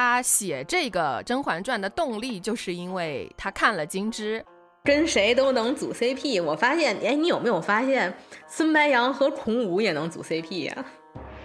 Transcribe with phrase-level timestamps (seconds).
[0.00, 4.40] 他写这个《甄嬛传》的动力，就是因为他看了《金枝》，
[4.82, 6.42] 跟谁都能组 CP。
[6.42, 8.10] 我发现，哎，你有没有发现
[8.48, 10.84] 孙白杨和孔武也能组 CP 呀？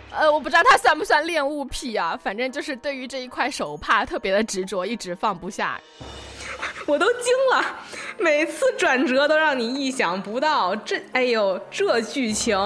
[0.10, 5.78] 呃，我不知道他算不算恋物癖啊，反正就是对于这一块手帕特别的执着，一直放不下。
[6.86, 7.62] 我都惊了，
[8.18, 10.74] 每次转折都让你意想不到。
[10.78, 12.58] 这，哎呦，这剧情。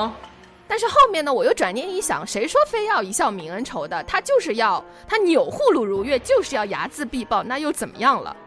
[0.70, 4.04] 但是后面呢，我又转念一想，谁说非要一笑泯恩仇的？
[4.04, 8.38] 他就是要他钮祜禄如月，就是要睚眦必报，那又怎么样了？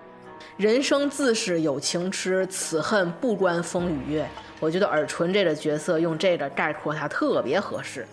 [0.57, 4.29] 人生自是有情痴，此恨不关风与月。
[4.61, 8.07] 我觉得尔淳这个角色用这个概括他特别合适。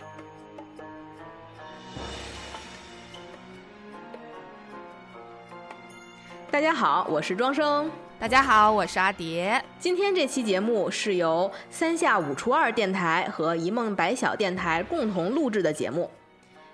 [6.49, 7.91] 大家好，我是庄生。
[8.19, 9.63] 大家好，我是阿蝶。
[9.79, 16.11] 今天这期节目是由三下五除二电台和一梦白小电台共同录制的节目。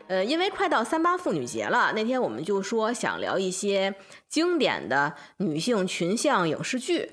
[0.07, 3.93] 呃，因为快到三八妇女节了，那天我们就说想聊一些
[4.27, 7.11] 经典的女性群像影视剧。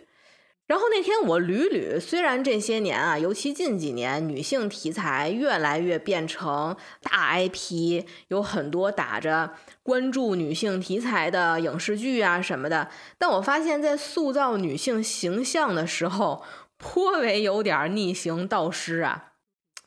[0.73, 16.42] 然后那天我捋捋，虽然这些年啊，尤其近几年，女性题材越来越变成大 IP，有很多打着关注女性题材的影视剧啊什么的，但我发现，在塑造女性形象的时候，
[16.79, 19.33] 颇为有点逆行倒失啊。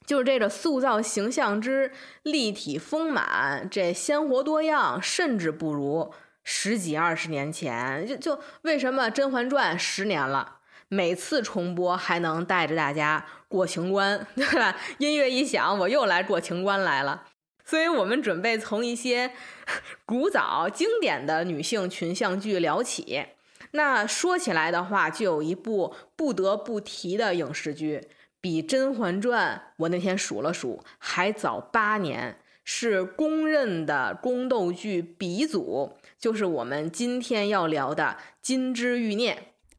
[0.05, 8.05] 就是这个塑造形象之立体丰满，这鲜活多样，甚至不如十几二十年前。
[8.05, 10.57] 就就为什么《甄嬛传》十年了？
[10.87, 14.75] 每次重播还能带着大家过情关， 对吧？
[14.99, 17.23] 音乐一响，我又来过情关来了。
[17.63, 19.31] 所以我们准备从一些
[20.05, 23.25] 古早经典的女性群像剧聊起。
[23.71, 28.07] 那说起来的话，就有一部不得不提的影视剧，
[28.39, 39.33] 比《甄嬛传》我那天数了数还早八年，是公认的宫斗剧鼻祖，就是我们今天要聊的《金枝欲孽》。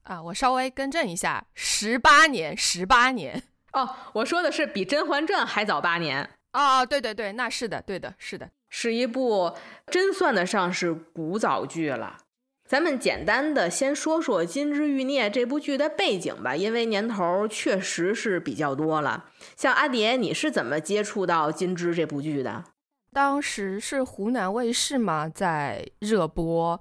[0.06, 3.42] 啊，我稍微更正一下，十八年，十八年
[3.74, 9.52] 哦，我说的是比《甄嬛传》还早八年哦，对对对，那是的，对的，是的，是一部
[9.88, 12.18] 真算得上是古早剧了。
[12.68, 19.26] 咱们简单的先说说《金枝欲孽》这部剧的背景吧，因为年头确实是比较多了。
[19.56, 22.64] 像阿蝶，你是怎么接触到《金枝》这部剧的？
[23.12, 26.80] 当时是湖南卫视嘛，在热播。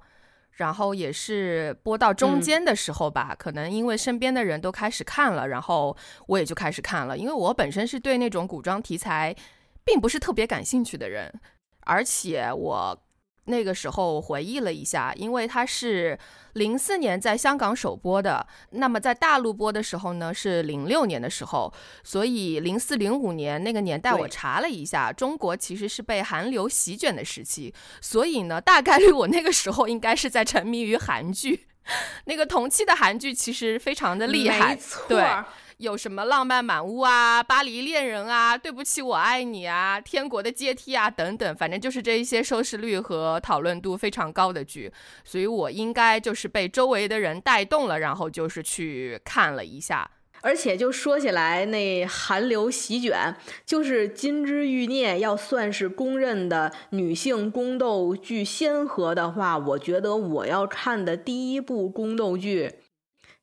[0.56, 5.96] 然后也是播到中间的时候吧，可能因为身边的人都开始看了，然后
[6.26, 7.16] 我也就开始看了。
[7.16, 9.34] 因为我本身是对那种古装题材，
[9.84, 11.32] 并不是特别感兴趣的人，
[11.80, 13.02] 而且我。
[13.46, 16.18] 那个时候回忆了一下，因为它是
[16.52, 21.72] 零四年在香港首播的，那么在大陆播的时候呢是零六年的时候，
[22.04, 31.66] 所以零四零五年那个年代我查了一下，中国其实是被韩流席卷的时期，所以呢大概率我那个时候应该是在沉迷于韩剧，
[32.26, 35.24] 那个同期的韩剧其实非常的厉害，对。
[35.78, 44.90] 有什么浪漫满屋啊、巴黎恋人啊、对不起我爱你啊、天国的阶梯啊等等，反正就是这一些收视率和讨论度非常高的剧，
[45.22, 50.10] 所以我应该就是被周围的人带动了，然后就是去看了一下。
[50.40, 53.34] 而且就说起来，那韩流席卷，
[53.66, 62.72] 就是《金枝欲孽》要算是公认的女性宫斗剧先河的话，我觉得我要看的第一部宫斗剧。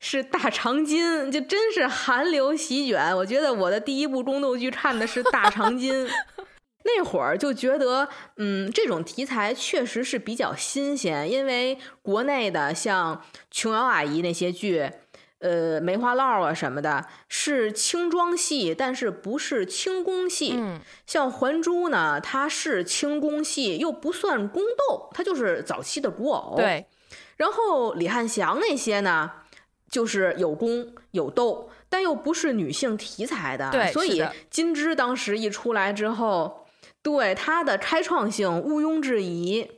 [0.05, 3.15] 是大长今，就真是寒流席卷。
[3.15, 6.05] 我觉得我的第一部宫斗剧看的是大长今，
[6.83, 11.31] 那会儿就觉得，嗯，这种题材确实是比较新鲜。
[11.31, 14.91] 因为国内的像琼瑶阿姨那些剧，
[15.39, 20.55] 呃，梅花烙啊什么的，是轻装戏，但是不是轻功戏。
[20.57, 26.55] 嗯，像还珠呢，它是轻功戏，又不算宫斗，它就是早期的古偶。
[26.57, 26.85] 对，
[27.37, 29.31] 然后李汉祥那些呢？
[29.93, 36.65] 就是有攻有斗，但又不是女性题材的，对，所以金枝当时一出来之后，
[37.03, 39.69] 对它的开创性毋庸置疑。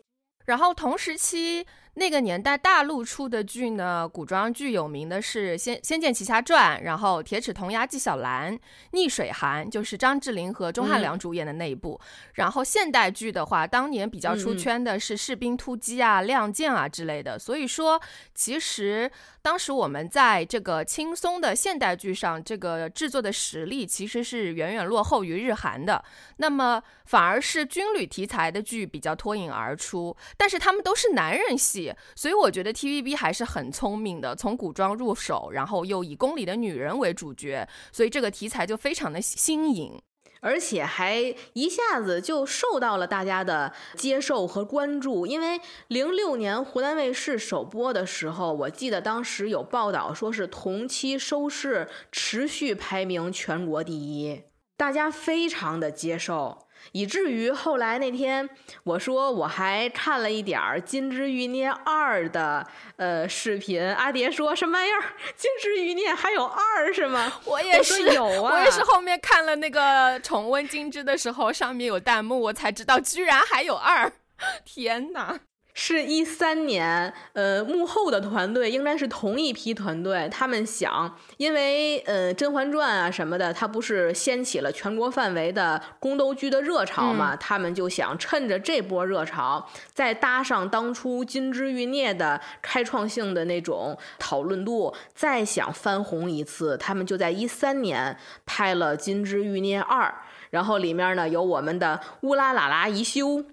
[0.45, 1.67] 然后同时期。
[1.97, 8.53] 那个年代大陆出的剧呢，古装剧有名的是《仙仙剑奇侠传》，然后《铁齿铜牙纪晓岚》，
[8.91, 11.97] 《逆水寒》就是张智霖和钟汉良主演的那一部。
[12.33, 17.39] 然后现代剧的话，当年比较出圈的是《士兵突击》啊、《亮剑》啊之类的。
[17.39, 18.01] 所以说，
[18.33, 19.09] 其实
[19.45, 26.03] 当时我们在这个轻松的现代剧上，这个制作的实力其实是远远落后于日韩的。
[26.37, 31.93] 那么反而是军旅题材的剧比较脱颖而出，但是他们都是男人戏。
[32.15, 40.01] 所以我觉得 TVB 还是很聪明的，从古装入手，然后又以宫里的女人为主角，所以这个题材就非常的新颖。
[40.39, 45.25] 而且还一下子就受到了大家的接受和关注。
[45.25, 54.43] 因为零六年湖南卫视首播的时候，我记得当时有报道说是同期收视持续排名全国第一，
[54.77, 56.64] 大家非常的接受。
[56.91, 58.49] 以至于后来那天，
[58.83, 62.65] 我说我还看了一点儿《金枝欲孽二》的
[62.97, 64.99] 呃视频，阿蝶说什么玩意儿，
[65.35, 67.31] 《金枝欲孽》还有二是吗？
[67.45, 74.11] 我也是有啊，我也是后面看了那个重温《金枝》的时候，上面有弹幕，我才知道居然还有二，
[74.63, 75.39] 天哪！
[75.77, 80.27] 是一三年，呃，幕后的团队应该是同一批团队。
[80.31, 87.35] 他们想，因为呃，《甄嬛传》啊什么的，它不是掀起了全国范围的宫斗剧的热潮嘛？
[87.35, 96.77] 他们就想趁着这波热潮，再搭上当初《金枝欲孽》的开创性的那种讨论度，再想翻红一次。
[96.77, 100.07] 他们就在一三年拍了《金枝欲孽二》，
[100.51, 103.43] 然后里面呢有我们的乌拉喇啦宜修。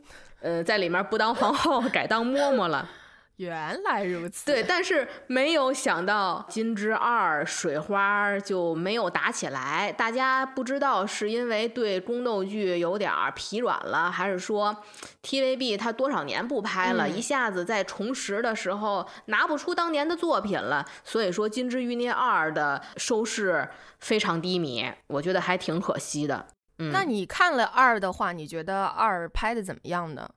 [0.43, 2.89] 呃，在里面不当皇后，改当嬷嬷了。
[3.37, 4.45] 原来如此。
[4.47, 9.91] 对，但是没有想到《金枝二》水花就没有打起来。
[9.91, 14.77] 大家不知道是因为对宫斗剧有点疲软了，还是说
[15.23, 20.85] TVB 它多少年不拍了，一下子在重拾的时候拿不出当年的作品了。
[21.03, 23.67] 所以说，《金枝欲孽二》的收视
[23.99, 26.47] 非常低迷，我觉得还挺可惜的。
[26.91, 30.29] 那你看了二的话，你觉得二拍的怎么样呢？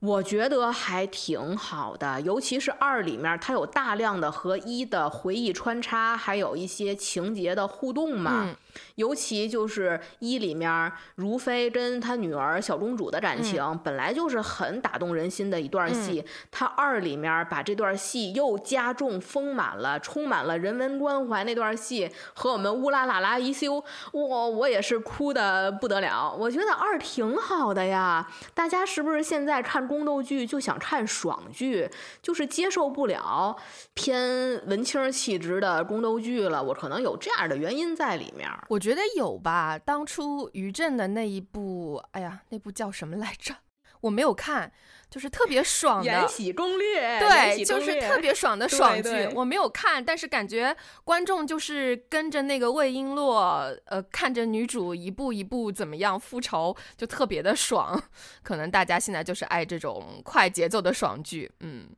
[0.00, 8.54] 我觉得还挺好的，尤其是二里面，它有大量的和一的回忆穿插，还有一些情节的互动嘛。
[8.94, 16.24] 尤其就是一里面如妃跟她女儿小公主的感情，本来就是很打动人心的一段戏。
[16.50, 21.42] 他二里面把这段戏又加重丰满了，充满了人文关怀。
[21.42, 23.82] 那段戏和我们乌拉拉拉一休，
[24.12, 26.32] 我，我也是哭的不得了。
[26.38, 29.88] 我觉得二挺好的呀，大家是不是现在看？
[29.88, 31.88] 宫斗剧就想看爽剧，
[32.20, 33.56] 就是接受不了
[33.94, 36.62] 偏文青气质的宫斗剧了。
[36.62, 38.46] 我可能有这样的原因在里面。
[38.68, 39.78] 我觉得有吧。
[39.78, 43.54] 当初于正的那一部，哎呀，那部叫什么来着？
[44.02, 44.72] 我没有看。
[45.10, 49.26] 就是特别爽的《延禧攻略》，对，就是特别爽的爽剧。
[49.34, 57.98] 我没有看，但是感觉观众就是跟着那个魏璎珞，呃，看着女主一步一步怎么样复仇，就特别的爽。
[58.44, 61.88] 可能大家现在就是爱这种快节奏的爽剧，嗯。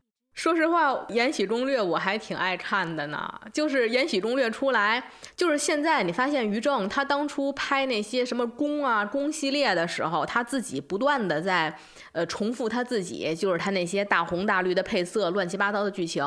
[0.41, 3.31] 说实话，《延禧攻略》我还挺爱看的呢。
[3.53, 11.77] 就是《延禧攻略》出来，就是现在你发现于正他当初拍那些什么宫啊宫系列的时候，他自己不断的在
[12.13, 16.25] 呃重复他自己，就是他那些大红大绿的配色、乱七八糟的剧情。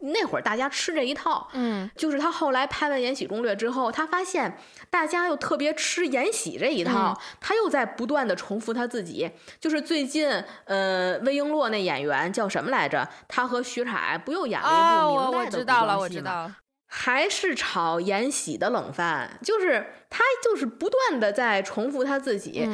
[0.00, 4.58] 那会儿大家吃这一套，嗯，就是他后来拍完《延禧攻略》之后，他发现
[4.90, 9.30] 大家又特别吃延禧这一套，他又在不断的重复他自己。
[9.60, 10.28] 就是最近，
[10.64, 13.08] 呃，魏璎珞那演员叫什么来着？
[13.28, 13.51] 他。
[13.52, 16.56] 和徐凯不又演了一部明代的古装戏吗？
[16.94, 22.68] 还是炒延禧的冷饭，就是他就是不断的在重复他自己。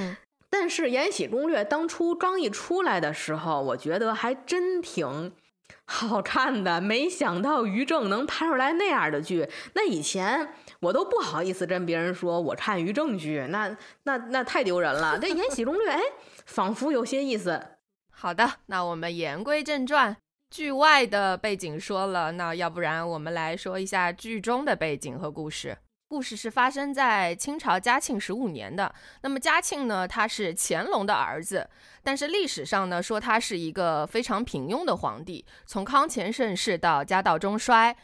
[0.51, 5.33] 但是《延禧攻略》当初刚一出来的时候，我觉得还真挺
[5.85, 6.81] 好看的。
[6.81, 10.49] 没想到于正能拍出来那样的剧，那以前
[10.81, 15.19] 我都不好意思跟别人说我看于正剧，那那那太丢人了。
[15.19, 16.01] 这《延禧攻略》哎，
[16.47, 17.63] 仿佛有些意思。
[18.11, 20.17] 好的，那我们言归正传。
[20.51, 25.77] 剧外的背景说了，那要不然我们来说一下剧中的背景和故事。
[26.09, 28.95] 故事是发生在清朝嘉庆十五年的。
[29.21, 31.69] 那么嘉庆呢，他是乾隆的儿子，
[32.03, 37.95] 但是历史上呢说他是一个非常平庸的皇帝，从康乾盛世到家道中衰。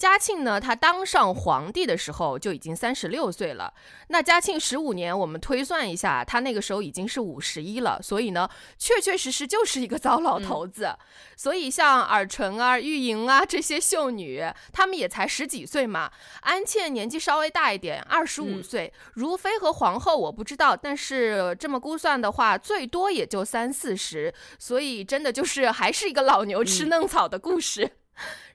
[0.00, 3.74] 嘉庆呢，他当上皇帝的时候就已经三十六岁了。
[4.08, 8.00] 那嘉庆十五年，我们推算一下，他那个时候已经是五十一了。
[8.02, 10.96] 所以呢，确确实实就是一个糟老头子。
[11.36, 14.42] 所以像尔淳啊、玉莹啊这些秀女，
[14.72, 16.10] 她们也才十几岁嘛。
[16.40, 18.90] 安茜年纪稍微大一点，二十五岁。
[19.12, 24.32] 如妃和皇后我不知道，但是这么估算的话，最多也就三四十。
[24.58, 27.99] 所以真的就是还是一个老牛吃嫩草的故事。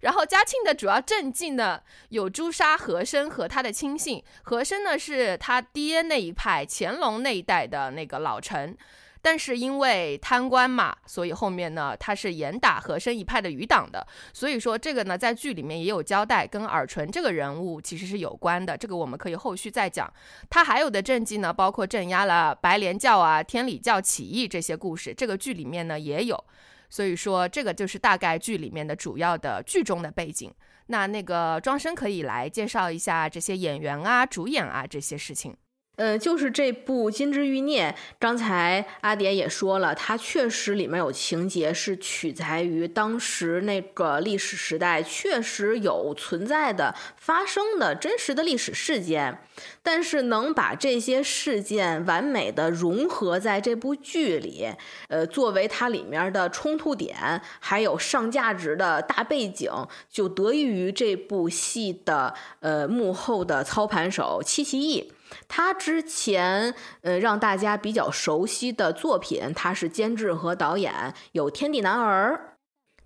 [0.01, 4.24] 然后嘉庆的主要政绩呢，有诛杀和珅和他的亲信。
[4.43, 8.77] 和珅呢是他爹那一派乾隆那一代的那个老臣，
[9.22, 14.05] 但是因为贪官嘛，所以后面呢他是严打和珅一派的余党的。
[14.31, 18.77] 所以说这个呢在剧里面也有交代，跟尔淳这个人物其实是有关的。
[18.77, 20.12] 这个我们可以后续再讲。
[20.51, 26.43] 他还有的政绩呢，包括镇压了白莲教啊、天理教起义这些故事，这个剧里面呢也有。
[26.89, 30.54] 所以说，这个就是大概剧里面的主要的剧中的背景。
[30.88, 35.56] 那那个庄生可以来介绍一下这些演员啊、主演啊这些事情。
[35.95, 49.39] 呃，就是这部《金枝欲孽》，刚才阿蝶也说了，它确实里面有情节是取材于当时那个历史时代确实有存在的、发生的真实的历史事件，
[49.81, 54.67] 但是能把这些事件完美的融合在这部剧里，
[55.07, 59.71] 呃，作为它里面的冲突点，还有上价值的大背景，
[60.09, 65.13] 就得益于这部戏的呃幕后的操盘手七七义。
[65.48, 72.34] 他之前呃让大家比较熟悉的作品，他是监制和导演，有《天地男儿》，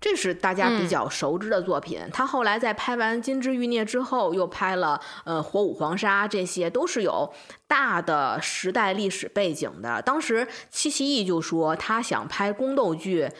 [0.00, 2.00] 这是大家比较熟知的作品。
[2.12, 7.32] 他后来在拍完《金枝欲孽》之后，又拍了呃《火舞黄沙》，这些都是有
[7.66, 10.00] 大的时代历史背景的。
[10.02, 13.30] 当时戚其义就说，他想拍宫斗剧，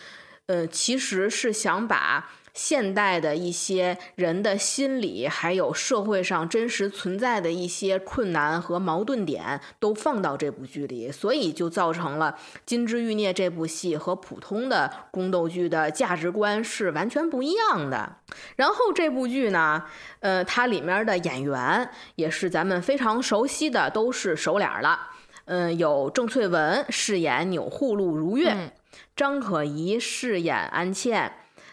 [0.46, 2.30] 呃，其实是想把。
[2.62, 12.36] 现代的一些人的心理，还有社会上真实存在的一些困难和矛盾点，都放到这部剧里，所以就造成了
[12.66, 18.16] 《金枝欲孽》这部戏和普通的宫斗剧的价值观是完全不一样的。
[18.56, 19.82] 然后这部剧呢，
[20.18, 25.08] 呃，它里面的演员也是咱们非常熟悉的，都是熟脸了。
[25.46, 28.74] 嗯，有郑翠文饰演钮祜禄如月，
[29.16, 31.32] 张可颐饰演安茜。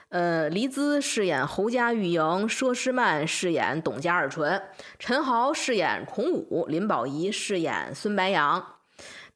[0.09, 4.61] 呃，黎姿饰演侯家玉莹，佘诗曼饰演董家尔淳，
[4.97, 8.75] 陈豪饰演孔武，林保怡饰演孙白杨。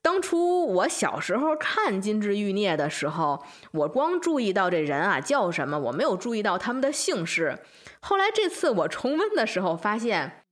[0.00, 7.58] 当初我小时候看《金枝欲孽》的时候，我光注意到这人啊叫什么，我没有注意到他们的姓氏。
[8.00, 10.44] 后来这次我重温的时候，发现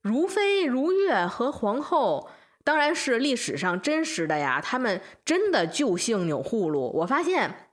[0.00, 2.30] 如妃、如月和皇后，
[2.64, 6.90] 当然是历史上真实的呀，他们真的就姓钮祜禄。
[6.94, 7.65] 我发现。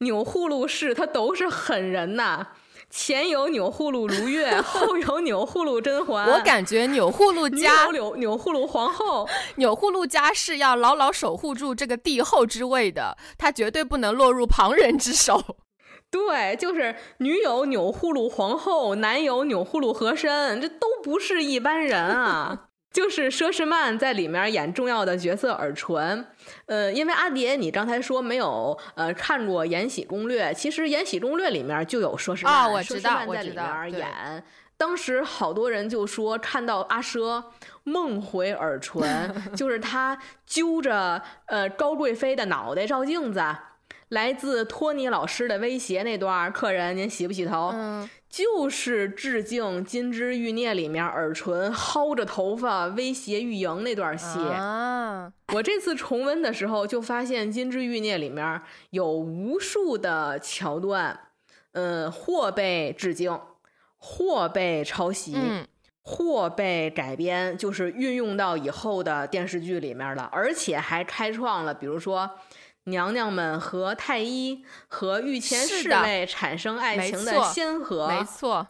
[0.00, 2.48] 钮祜禄氏他都是狠人呐，
[2.88, 6.28] 前有钮祜禄如月， 后有钮祜禄甄嬛。
[6.30, 15.56] 我感觉钮祜禄家钮钮祜禄皇后，钮祜禄家是要牢牢守护住这个帝后之位的，他绝对不能落入旁人之手。
[16.10, 22.67] 对，就是女友钮祜禄皇后，男友钮祜禄和珅，这都不是一般人啊。
[22.98, 26.26] 就是佘诗曼在里面演重要的角色尔淳，
[26.66, 34.42] 呃，因为阿蝶，你刚才说没有呃看过《延禧攻略》，其实《延禧攻略》里面就有佘诗曼，佘诗曼在里面演。
[34.76, 37.40] 当时好多人就说看到阿佘
[37.84, 43.40] 梦回尔淳， 就是他揪着呃高贵妃的脑袋照镜子。
[44.08, 47.70] 来自托尼老师的威胁那段，客人您洗不洗头？
[47.74, 54.38] 嗯，就是致敬《金枝欲孽》里面尔淳薅着头发威胁玉莹那段戏。
[54.38, 61.18] 啊，我这次重温的时候就发现《金枝欲孽》里面有无数的桥段，
[61.72, 63.40] 嗯，或被致敬，
[63.96, 65.34] 或被抄袭，
[66.02, 72.30] 或被改编，就是运用到以后的电视剧里面了，而且还开创了，比如说。
[72.88, 78.66] 娘娘们和太医和御前侍卫产生爱情的先河，没错，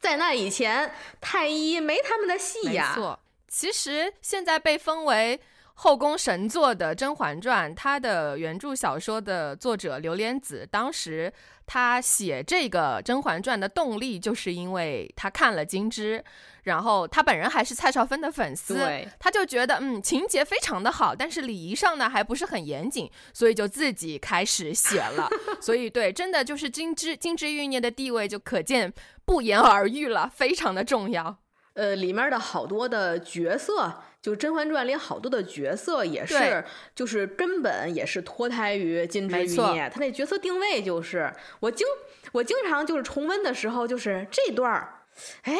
[0.00, 2.92] 在那以前，太医没他们的戏呀。
[2.94, 5.40] 没错，其实现在被封为
[5.74, 11.32] 后宫神作的《甄嬛传》，它的原著小说的作者刘莲子，当时
[11.66, 16.18] 他写这个《甄嬛传》的动力，就是因为他看了《金枝》。
[16.66, 18.76] 然后他本人还是蔡少芬的粉丝，
[19.20, 25.28] 他就觉得嗯情节非常的好，但是礼仪上呢还不是很严谨，所以就自己开始写了。
[25.62, 28.92] 所以对，真的就是金枝金枝玉孽的地位就可见
[29.24, 31.36] 不言而喻了，非常的重要。
[31.74, 36.64] 呃，里面的好多的角色，就《甄嬛传》里好多的角色也是，
[36.96, 39.88] 就是根本也是脱胎于金枝玉孽。
[39.88, 41.86] 他那角色定位就是我经
[42.32, 45.02] 我经常就是重温的时候就是这段儿，
[45.42, 45.56] 哎。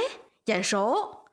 [0.46, 1.24] 眼熟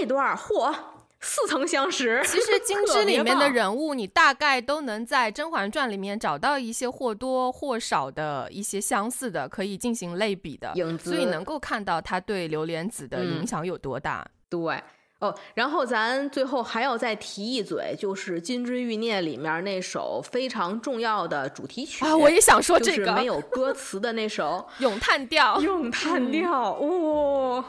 [0.00, 0.74] 那段嚯，
[1.20, 2.22] 似曾相识。
[2.24, 14.26] 其实金枝 里面的人物，你大概都能在《甄嬛传》里面找到一些或多或少的一些相似的，可以进行类比的影子，所以能够看到他对刘莲子的影响有多大。
[14.48, 14.82] 对
[15.18, 25.58] 哦，然后咱最后还要再提一嘴，就是《金枝欲孽》里面那首非常重要的主题曲啊，我也想说这个没有歌词的那首 《咏叹调》。
[25.62, 27.64] 咏叹调，哇！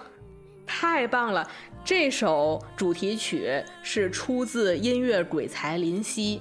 [0.80, 1.50] 太棒了！
[1.84, 6.40] 这首主题曲是出自音乐鬼才林夕，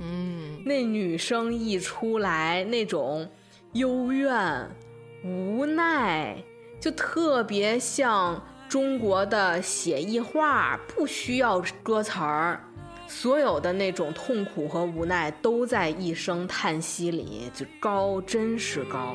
[0.00, 3.30] 嗯，那女生一出来，那种
[3.74, 4.68] 幽怨、
[5.24, 6.36] 无奈，
[6.80, 12.60] 就特别像中国的写意画，不需要歌词儿，
[13.06, 19.14] 所有的那种痛苦和无奈都在一声叹息里，就高，真是高。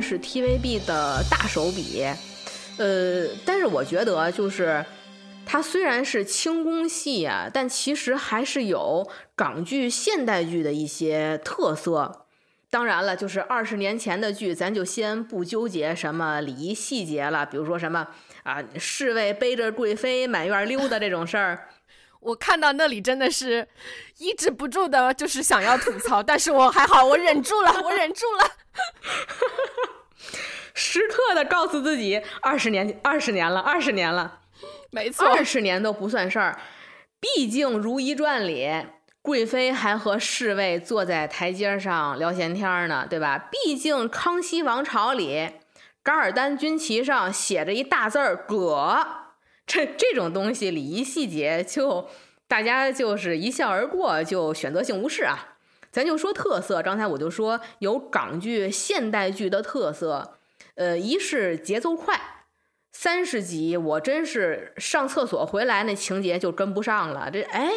[0.00, 2.04] 是 TVB 的大手笔。
[2.78, 4.84] 呃，但是我觉得就是
[5.44, 12.26] 它虽然是轻功戏啊，但其实还是有港剧现代剧的一些特色。
[12.70, 18.06] 当然了，就是二十年前的剧，咱就先不纠结什么礼仪细节了，比如说什么
[18.44, 21.68] 啊，侍卫背着贵妃满院溜达这种事儿。
[22.20, 23.66] 我看到那里真的是
[24.18, 28.50] 抑制不住的，就是想要吐槽，但是我还好，我忍住了，我忍住了，
[30.74, 34.40] 时刻的告诉自己，二十年，二十年了，二十年了，
[34.90, 36.60] 没错，二十年都不算事儿，
[37.18, 38.86] 毕竟《如懿传》里。
[39.22, 43.36] 贵妃还和侍卫坐在台阶上聊闲天呢，对吧？
[43.50, 45.50] 毕竟康熙王朝里，
[46.02, 49.06] 噶尔丹军旗上写着一大字儿“葛”，
[49.72, 52.08] 这这种东西礼仪细节就
[52.48, 55.58] 大家就是一笑而过，就选择性无视啊。
[55.92, 60.38] 咱就说特色，刚才我就说有港剧现代剧的特色，
[60.74, 62.20] 呃，一是节奏快，
[62.90, 67.70] 三十集我真是上厕所回来那情节就跟不上了，这哎。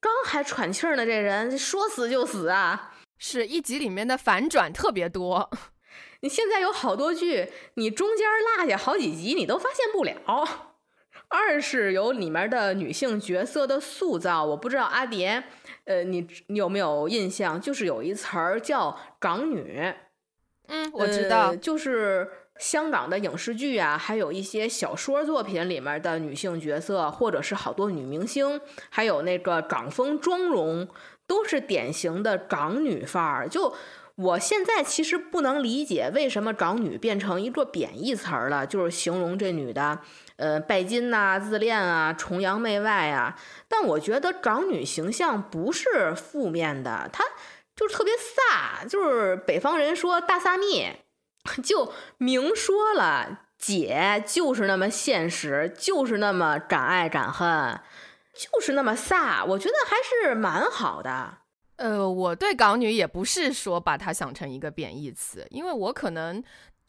[0.00, 2.92] 刚还喘气儿呢，这人说死就死啊！
[3.18, 5.48] 是一集里面的反转特别多。
[6.22, 8.26] 你现在有好多剧，你中间
[8.58, 10.71] 落下好几集，你都发现不了。
[11.32, 15.42] 二是有里面的女性角色的塑造，我不知道阿蝶，
[15.84, 17.60] 呃，你你有没有印象？
[17.60, 19.92] 就是有一词儿叫“港女”。
[20.68, 22.28] 嗯，我知道，就是。
[22.58, 30.86] 香港的影视剧啊，还有一些小说作品里面的女性角色，或者是好多女明星，还有那个港风妆容，
[31.26, 33.48] 都是典型的港女范儿。
[33.48, 33.74] 就
[34.14, 39.98] 我现在其实不能理解为什么港女变成一个贬义词儿了，就是形容这女的，
[40.42, 43.38] 呃，拜金呐、自恋啊、崇洋媚外啊。
[43.68, 47.22] 但我觉得港女形象不是负面的，她
[47.76, 50.90] 就是特别飒，就是北方人说大飒蜜。
[51.62, 57.80] 就明说了，姐就是那么现实，就是那么敢爱敢恨，
[58.34, 59.44] 就是那么飒。
[59.44, 61.38] 我觉得还是蛮好的。
[61.76, 66.42] 呃，我对港女也不是说把它想成一个贬义词，因为我可能。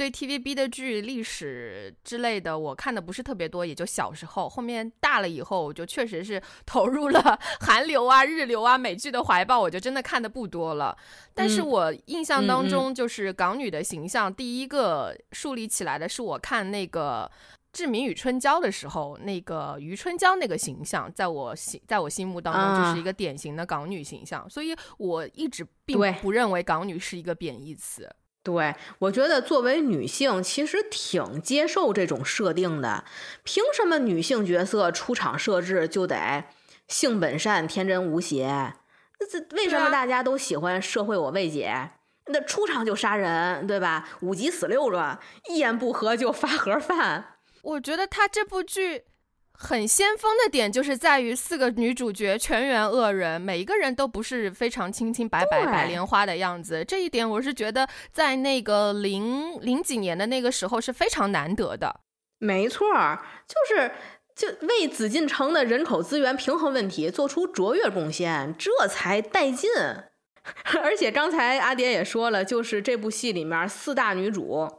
[0.04, 4.50] 对 TVB 的剧历史之类的，我看的不是特别多，也就小时候。
[4.50, 10.98] 后面大了以后，我就确实是 投入了韩流啊、日流啊、美剧的怀抱，我就真的看的不多了。
[11.34, 17.32] 但是我印象当中，就是港女的形象第一个树立起来的是我看那个
[17.72, 28.14] 《志明与春娇》的时候，那个余春娇那个形象，在我心在我心目当中就是一个典型的港女形象，所以我一直并不认为港女是一个贬义词。
[28.44, 33.06] 对，我觉得作为女性，其实挺接受这种设定的。
[33.44, 36.44] 凭什么女性角色出场设置就得
[36.90, 38.74] 性本善、天真无邪？
[39.20, 41.92] 那这为什么大家都喜欢社会我未解？
[42.28, 44.10] 那出场就杀人，对吧？
[44.22, 47.38] 五级死六个，一言不合就发盒饭。
[47.62, 49.06] 我觉得他这部剧。
[49.64, 56.84] 很先锋的点就是在于四个女主角全员恶人，每一个人都不是非常清清白白白莲花的样子。
[56.84, 62.02] 这一点我是觉得在那个零零几年的那个时候是非常难得的。
[62.40, 62.86] 没错，
[63.48, 63.92] 就是
[64.36, 69.70] 就为紫禁城的人口资源平衡问题做出卓越贡献，这才带劲。
[70.84, 74.70] 而且刚才阿蝶也说了，就是这部戏里面四大女主，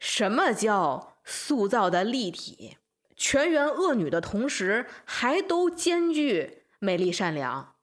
[0.00, 2.78] 什么叫塑造的立体？
[3.16, 7.74] 全员恶女的同时，还都兼具美丽善良，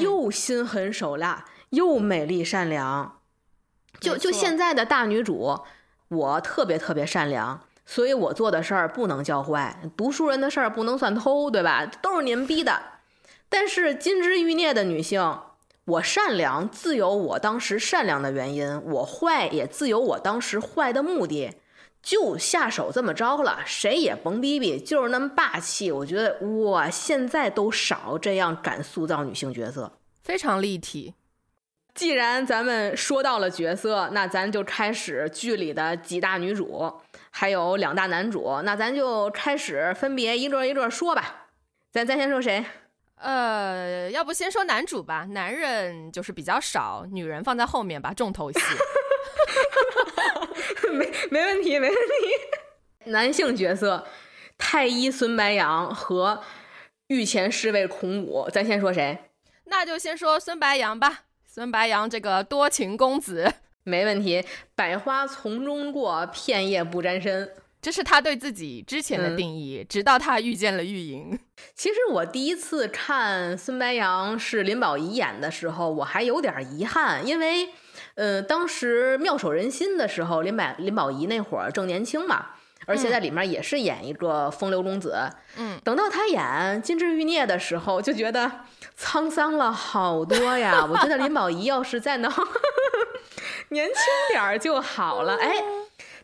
[0.00, 3.20] 又心狠手辣，又美丽善良。
[3.98, 5.60] 就就现在的大女主，
[6.08, 11.86] 我特别特别善良，所以我做的事儿不能叫坏，读书人的事儿不能算偷，对吧？
[12.02, 12.82] 都是你们逼的。
[13.48, 15.40] 但是金枝玉孽的女性，
[15.86, 21.54] 我善良自有我当时善良的原因，我坏也自有我当时坏的目的。
[22.06, 25.90] 就下手这么着了，谁也甭逼逼，就是那么霸气。
[25.90, 29.90] 我觉得哇，现在都少这样敢塑造女性角色，
[30.22, 31.14] 非常立体。
[31.96, 36.92] 既然咱们说到了角色，那咱就开始剧里的几大女主，
[37.30, 41.48] 还有两大男主，那咱就开始分别一个一个说吧。
[41.90, 42.64] 咱咱先说谁？
[43.16, 48.60] 呃，要不先说男主吧，男人就是比较少，女人放在后面吧，重头戏。
[50.92, 53.10] 没没问题，没问题。
[53.10, 54.06] 男性角色，
[54.58, 56.42] 太医孙白杨和
[57.08, 59.18] 御前侍卫孔武，咱先说谁？
[59.66, 61.24] 那就先说孙白杨吧。
[61.46, 63.52] 孙白杨这个多情公子，
[63.84, 64.44] 没问题。
[64.74, 69.86] 百花丛中过，片叶不沾身，这是他对自己之前的定义。
[69.88, 71.38] 直到他遇见了玉莹。
[71.74, 77.68] 其实我第一次看孙白杨是林保怡演的时候，我还有点遗憾，因为。
[78.16, 82.46] 呃，当时妙手仁心的时候，林百林保怡那会儿正年轻嘛，
[82.86, 85.30] 而且在里面也是演一个风流公子。
[85.56, 86.42] 嗯，等到他演
[86.80, 88.50] 《金枝欲孽》的时候，就觉得
[88.98, 90.84] 沧桑了好多呀。
[90.90, 92.32] 我觉得林保怡要是再能
[93.68, 93.94] 年轻
[94.30, 95.36] 点儿就好了。
[95.36, 95.62] 哎，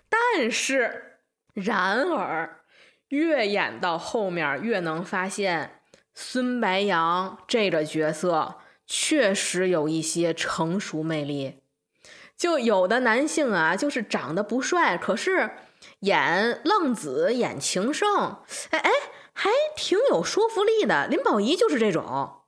[0.08, 1.18] 但是，
[1.54, 2.60] 然而，
[3.08, 5.80] 越演到后面，越能发现
[6.14, 8.54] 孙白杨这个角色
[8.86, 11.61] 确实有一些成熟魅力。
[12.42, 15.50] 就有的男性啊，就是长得不帅，可是
[16.00, 18.38] 演浪子、演情圣，
[18.70, 18.90] 哎哎，
[19.32, 21.06] 还挺有说服力的。
[21.06, 22.38] 林保怡就是这种，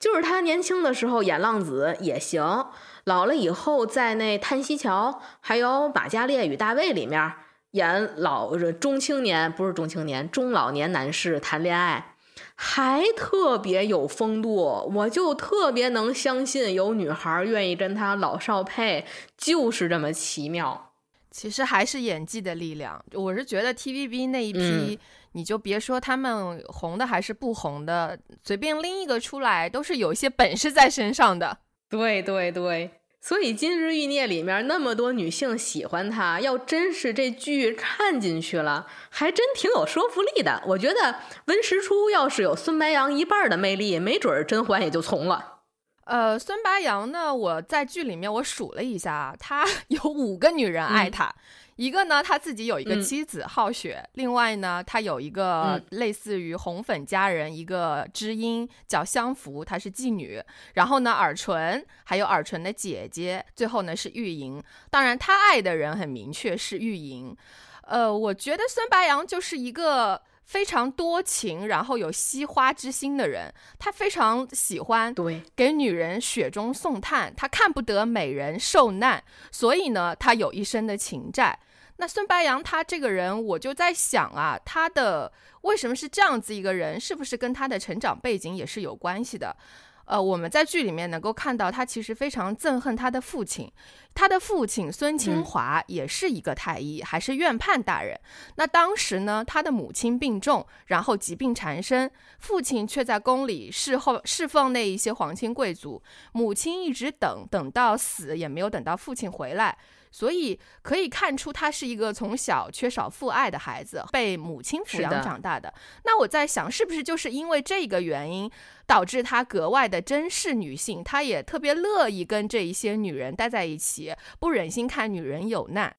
[0.00, 2.68] 就是他年轻的时候演浪子也行，
[3.04, 7.30] 老了以后在那《叹息桥》还有《马加列与大卫》里面
[7.72, 12.14] 演老中青年，不是中青年，中老年男士谈恋爱。
[12.60, 14.56] 还特别有风度，
[14.92, 20.92] 我就特别能相信有女孩愿意跟他老少配，就是这么奇妙。
[21.30, 23.00] 其实还是演技的力量。
[23.12, 24.98] 我是觉得 TVB 那一批，
[25.32, 31.58] 你就别说他们红的还是不红的，随便拎一个出来，都是有一些本事在身上的。
[31.88, 32.90] 对对对。
[33.20, 40.62] 所以《金枝欲孽》里面那么多女性喜欢他，要真是这剧看进去了，还真挺有说服力的。
[40.68, 45.56] 我觉得温实初要是有孙白杨一半的魅力，没准甄嬛也就从了。
[46.04, 51.34] 呃，孙白杨呢，我在剧里面我数了一下，他 有五个女人爱他。
[51.78, 60.42] 一个呢，他自己有一个妻子浩雪，另外呢，他有一个类似于红粉佳人，一个知音叫香福，她是妓女。
[60.74, 64.60] 然后呢，尔淳还有尔淳的姐姐，最后呢是玉莹。
[64.90, 67.36] 当然，他爱的人很明确是玉莹。
[67.82, 73.54] 呃，我觉得孙白杨就是一个非常多情，然后有惜花之心的人。
[73.78, 81.56] 他非常喜欢对给女人雪中送炭，他看不得美人受难，所以呢，他有一身的情债。
[82.00, 85.32] 那孙白杨他这个人，我就在想啊，他的
[85.62, 89.56] 为什么是这样子一个人，是不是跟他的成长背景也是有关系的？
[90.04, 93.70] 呃，我们在剧里面能够看到，他其实非常憎恨他的父亲，
[94.14, 98.18] 他的父亲孙清华也是一个太医，还是院判大人。
[98.54, 109.76] 那当时呢，他的母亲病重，然后疾病缠身，父亲却在宫里侍候侍奉那一些皇亲贵族，母亲一直等等到死也没有等到父亲回来。
[110.10, 115.72] 所以可以看出，他是一个从小缺少父爱的孩子，被母亲抚养长大的。
[116.04, 118.50] 那我在想，是不是就是因为这个原因，
[118.86, 125.94] 导致他格外的珍视女性，他也特别乐意跟这一些女人待在一起，不忍心看女人有难。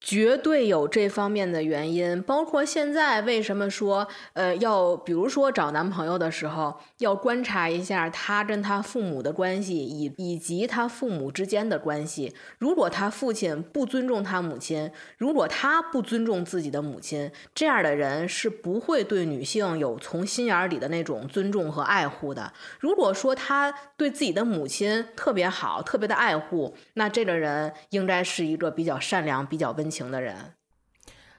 [0.00, 12.32] 绝对有这方面的原因，包括现在为什么说，呃，要比如说找男朋友的时候，要观察一下他跟他父母的关系，以以及他父母之间的关系。
[12.58, 22.52] 如果他父亲不尊重他母亲，如果他不尊重自己的母亲，这样的人是不会对女性有从心眼儿里的那种尊重和爱护的。
[22.78, 29.96] 如果说他对自己的母亲特别好，特别的爱护，那这个人应该是一个比较善良、比较温情。
[29.96, 30.52] 情的人，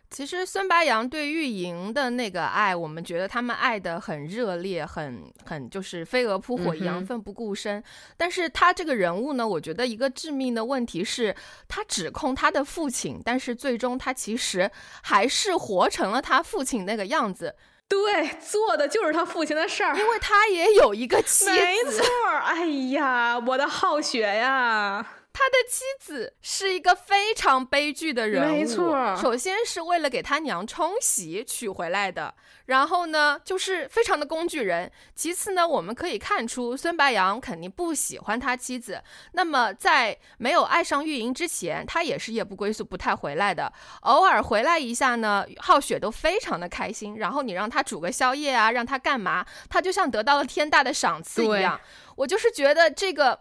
[0.09, 7.83] 其实孙白杨对玉莹的那个爱，我们觉得他们爱的很热烈，很很就是飞蛾扑火一样，奋不顾身。
[8.17, 11.35] 但是他这个人物呢，我觉得一个致命的问题是，
[11.67, 14.71] 他指控他的父亲，但是最终他其实
[15.03, 17.53] 还是活成了他父亲那个样子。
[17.87, 21.51] 对，做的就是他父亲的事儿，因为他也有一个妻子。
[21.51, 22.03] 没错，
[22.43, 25.05] 哎呀，我的好学呀。
[25.37, 29.15] 他的妻子是一个非常悲剧的人物，没错。
[29.15, 32.33] 首先是为了给他娘冲洗娶回来的，
[32.65, 34.91] 然后呢，就是非常的工具人。
[35.13, 38.99] 其次呢，我们可以看出孙白杨肯定不喜欢他妻子。
[39.33, 43.71] 那么在没有爱上玉莹之前，他也是夜不归宿，不太回来的。
[44.01, 47.19] 偶尔回来一下呢，浩雪都非常的开心。
[47.19, 51.79] 然后你让他煮个宵夜啊，让他干嘛，他就像得到了天大的赏赐一样。
[52.15, 53.39] 我就是觉得这个。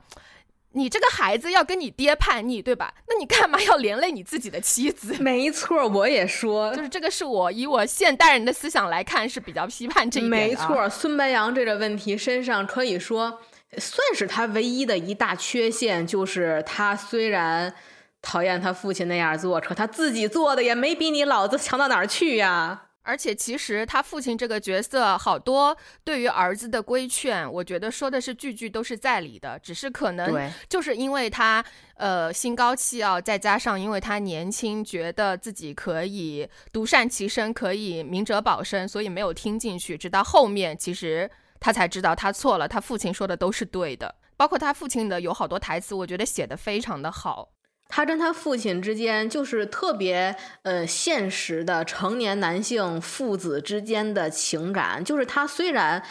[0.77, 2.93] 你这个孩子要跟你爹叛逆，对吧？
[3.09, 5.15] 那你干嘛要连累你自己的妻子？
[5.19, 13.41] 没错，我也说，就是这个是我以我现代人的思想来看是比较批判这一点没错，孙白杨这个问题身上可以说
[13.79, 17.73] 算是他唯一的一大缺陷，就是他虽然
[18.21, 22.86] 讨厌他父亲那样做，可他自己做的也没比你老子强到哪儿去呀。
[23.07, 31.65] 而且其实他父亲这个角色，好多对于儿子的规劝，我觉得说的是句句都是在理的，只是可能就是因为他
[31.95, 39.97] 呃心高气傲，再加上因为他年轻，觉得自己可以独善其身，可以明哲保身，所以没有听进去。
[39.97, 44.13] 直到后面，其实他才知道他错了，他父亲说的都是对的。
[44.37, 47.53] 包括他父亲的有好多台词，我觉得写的非常的好。
[47.89, 56.03] 他跟他父亲之间就是特别呃现实的成年男性父子之间的情感，就是他虽然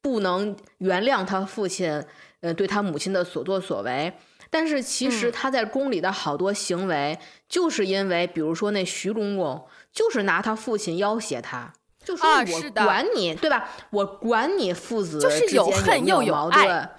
[0.00, 2.02] 不能原谅他父亲
[2.40, 4.12] 呃对他母亲的所作所为，
[4.48, 7.18] 但是其实他在宫里的好多行为，
[7.48, 11.72] 就是因为比如说那徐公公就是拿他父亲要挟他，
[12.04, 13.68] 就说我管你对吧？
[13.90, 16.90] 我管你父子之间有恨又有矛盾。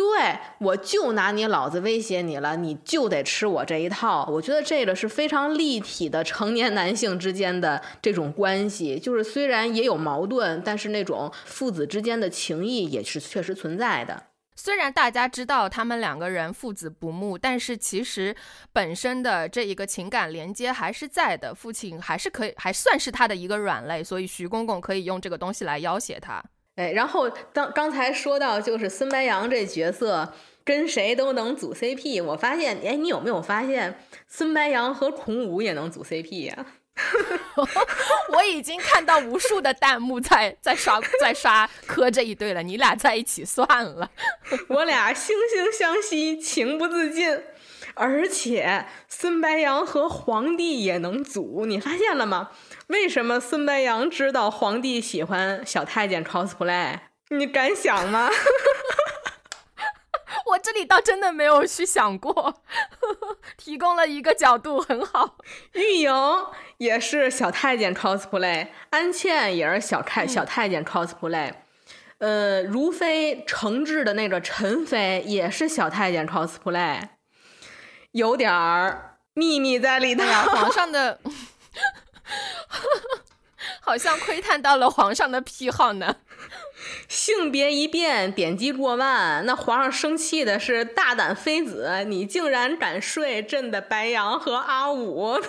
[0.00, 4.26] 对，我就拿你老子威胁你了，你就得吃我这一套。
[4.30, 14.28] 我觉得这个是非常立体的成年男性之间的这种关系，就是虽然也有矛盾，但是那种父子之间的情谊也是确实存在的。
[14.56, 18.34] 虽然大家知道他们两个人父子不睦，但是其实
[18.72, 21.54] 本身的这一个情感连接还是在的。
[21.54, 26.42] 父亲还是可以，还算是他的一个软肋，所以徐公公可以用这个东西来要挟他。
[26.76, 30.32] 哎，然后刚刚才说到就是孙白杨这角色
[30.64, 36.66] 跟谁都能组 CP，我发现，哎，你有没有发现孙白杨和孔武也能组 CP 呀？
[38.32, 44.10] 我已经看到无数的弹幕在在刷在刷磕这一对了，你俩在一起算了，
[44.68, 47.40] 我俩惺惺相惜，情不自禁。
[47.94, 52.50] 而且孙白杨和皇帝也能组，你发现了吗？
[52.88, 56.98] 为什么孙白杨知道皇帝喜欢小太监 cosplay？
[57.28, 58.30] 你敢想吗？
[60.46, 62.62] 我这里倒真的没有去想过，
[63.56, 65.36] 提供了一个角度，很好。
[65.74, 66.12] 玉莹
[66.78, 71.52] 也是小太监 cosplay，安茜也是小太小太监 cosplay，
[72.18, 77.00] 呃，如妃承制的那个陈妃也是小太监 cosplay，
[78.12, 80.24] 有点儿秘密在里头。
[80.24, 81.20] 皇上的。
[83.82, 86.16] 好像窥探到了皇上的癖好呢。
[87.08, 95.40] 性别一变，点击过万，那皇上生气的是大胆妃子，你竟然敢睡朕的白羊和阿武。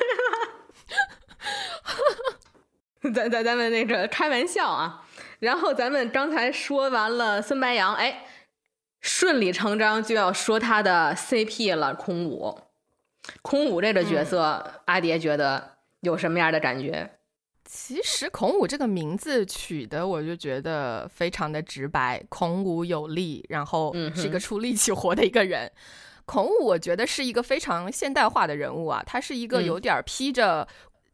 [3.14, 5.04] 咱咱咱们那个开玩笑啊。
[5.40, 8.26] 然后咱们刚才说完了孙白杨，哎，
[9.02, 12.58] 顺理成章就要说他的 CP 了，空武。
[13.42, 15.72] 孔武这个角色，阿蝶觉得。
[16.02, 17.12] 有什么样的感觉？
[17.64, 25.72] 其实孔武这个名字取的，我就觉得非常的直白，孔武有力，然后是一个出力气活的一个人。
[26.26, 30.68] 孔武，我觉得是一个非常现代化的人物啊，他是一个有点披着。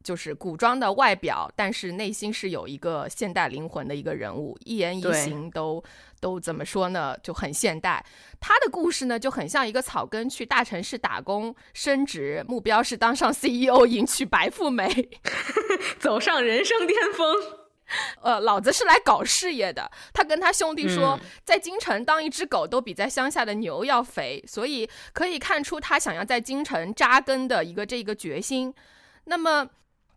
[0.04, 5.84] 就是古装的外表，但是内心是有一个现代灵魂的一个人物，一言一行都
[6.20, 7.16] 都怎么说呢？
[7.22, 8.06] 就很现代。
[8.40, 15.10] 他的故事呢，就很像一个草根去大城市打工升职，目标是当上 CEO，迎娶白富美，
[16.00, 17.36] 走上人生巅峰。
[18.22, 19.90] 呃，老子是来搞事业的。
[20.14, 28.74] 他跟他兄弟说，在京城当一只狗都比在乡下的牛要肥，所以可以看出他想要在京城扎根的一个这个决心。
[29.26, 29.70] 那么。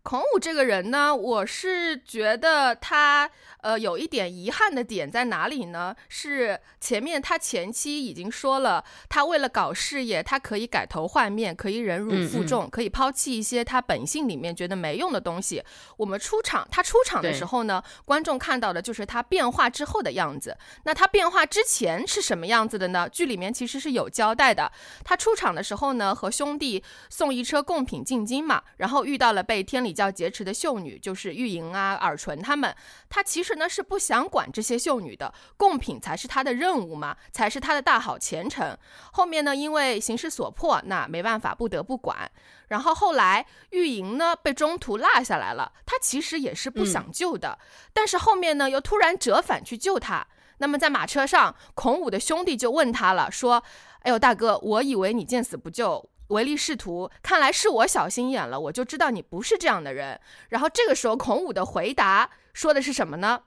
[0.03, 3.29] 孔武这个人呢，我是觉得他
[3.61, 5.95] 呃有一点遗憾的点在哪里呢？
[6.09, 15.63] 是前面他前期已经说了，他为了搞事业，他可以改头换面，可以忍辱负重，可以抛弃一些他本性里面觉得没用的东西。
[15.97, 20.57] 我们出场，他出场的时候呢，观众看到的就是他变化之后的样子。
[20.83, 23.07] 那他变化之前是什么样子的呢？
[23.07, 24.71] 剧里面其实是有交代的。
[25.05, 29.91] 他出场的时候呢，和兄弟送一车贡品进京嘛，然后遇到了被天理。
[29.91, 32.73] 教劫持的秀女就是玉莹啊、耳纯他们，
[33.09, 38.77] 他其实呢是不想管这些秀女的，贡品才是他的任务嘛，才是他的大好前程。
[39.13, 42.31] 后面呢，因为形势所迫，那没办法，不得不管。
[42.67, 47.59] 然后后来玉莹呢被中途落下来了，他其实也是不想救的，
[47.93, 50.25] 但是后面呢又突然折返去救他。
[50.59, 53.63] 那么在马车上，孔武的兄弟就问他了，说
[54.03, 60.17] ：“哎呦大哥，我以为你见死不救。”唯利是图，看来是我小心眼了，我就知道你不是这样的人。
[60.47, 63.43] 然后这个时候，孔武的回答说的是什么呢？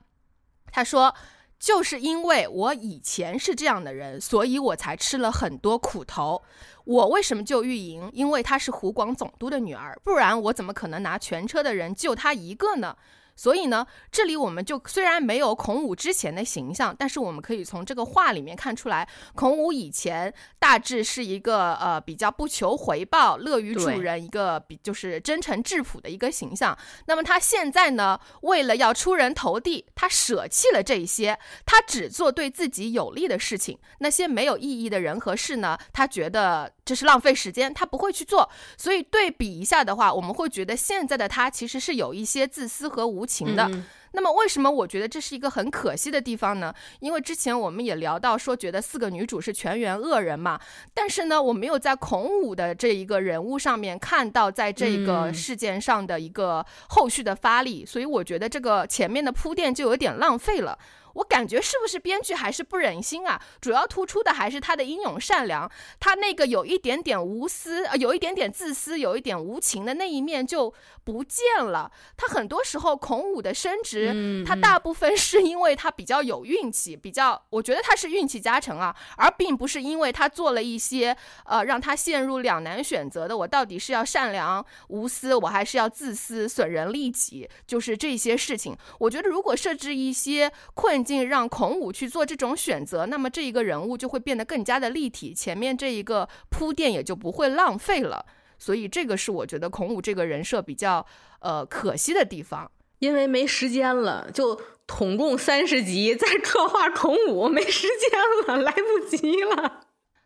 [0.71, 1.15] 他说
[1.59, 6.43] ：“就是因为我以前是这样的人，所以我才吃了很多苦头。
[6.83, 8.09] 我为什么救玉莹？
[8.13, 12.97] 因为她是湖广总督的女儿，不然我怎么可能拿全车的人救她一个呢？”
[13.35, 26.77] 所以呢，这里我们就虽然没有孔武之前的形象，但是我们可以从这个画里面看出来，孔武以前大致是一个呃比较不求回报、乐于助人、一个比就是真诚质朴的一个形象。
[27.07, 38.49] 那么他现在呢，为了要出人头地，他舍弃了这一些，他只做对自己有利的事情，那些没有意义的人和事呢，他觉得这是浪费时间，他不会去做。
[38.77, 43.25] 所以对比一下的话，我们会觉得现在的他其实是有一些自私和无。
[43.25, 43.69] 情的，
[44.11, 46.71] 那么为什么我觉得这是一个很可惜的地方呢？
[46.99, 50.61] 因为之前我们也聊到说，觉得四个女主是全员恶人嘛，
[50.93, 60.77] 但是呢，我没有在孔武的这一个人物上面看到在这个事件上的一个后续的发力，所以我觉得这个前面的铺垫就有点浪费了。
[61.15, 63.41] 我感觉是不是编剧还是不忍心啊？
[63.59, 70.73] 主要突出的还是他的英勇善良，他那个有一点点无私，呃，有一点点自私，有一点无情的那一面就
[71.05, 71.89] 不见了。
[72.17, 88.75] 他很多时候孔武的升职，他大部分是因为他比较有运气，比较，我觉得他是运气加成啊，而并不是因为他做了一些呃让他陷入两难选择的，我到底是要善良无私，我还是要自私损人利己，就是这些事情。
[88.99, 91.04] 我觉得如果设置一些困。
[91.05, 98.25] 竟让孔武去做这种选择，那么这一个人物就会变得更加的立体，前面这一个铺垫也就不会浪费了。
[98.57, 101.05] 所以这个是我觉得孔武这个人设比较
[101.39, 109.84] 呃可惜的地方，因为没时间了，就统共三十集在刻画孔武，没时间了，来不及了。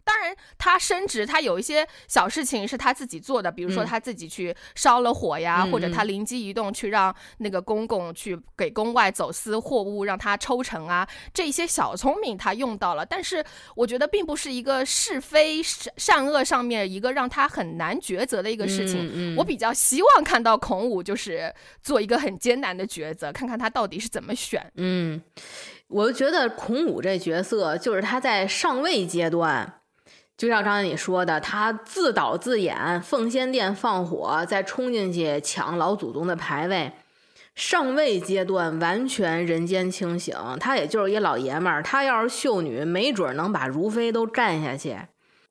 [0.09, 13.05] 当然，他升职，他有一些小事情是他自己做的，比如说他自己去烧了火呀，或者他灵机一动去让那个公公去给宫外走私货物，让他抽成啊，这些小聪明他用到了。
[13.05, 13.45] 但是
[13.75, 19.35] 我觉得并不是一个是非善善恶上面一个让他很难抉择的一个事情。
[19.37, 24.71] 我比较希望看到孔武就是做一个很艰难的抉择，看看他到底是怎么选。
[24.77, 25.21] 嗯，
[25.87, 29.75] 我觉得孔武这角色就是他在上位阶段。
[30.39, 36.93] 就像刚才你说的，他自导自演奉仙殿放火，再冲进去抢老祖宗的牌位，
[37.55, 40.33] 上位阶段完全人间清醒。
[40.57, 44.97] 他也就是一老爷们儿，他要是秀女，没准能把如妃都干下去。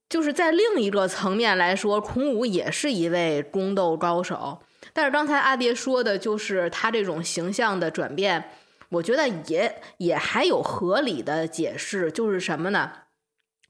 [0.09, 4.59] 就是在另一个层面来说，孔武也是一位宫斗高手。
[4.95, 8.43] 但是刚才阿蝶说的，就是他这种形象的转变，
[8.89, 12.91] 我觉得也也还有合理的解释，就是什么呢？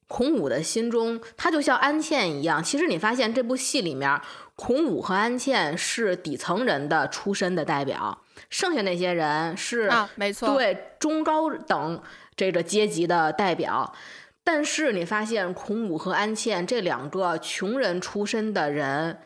[0.08, 2.64] 孔武的心中，他就像安茜一样。
[2.64, 4.20] 其实你发现这部戏里面，
[4.56, 12.02] 孔武和安茜是底层人的出身的代表，剩下那些人是啊，没错，对中高等
[12.34, 13.94] 这个阶级的代表。
[14.42, 19.18] 但是你发现，孔武和安茜这两个穷人出身的人。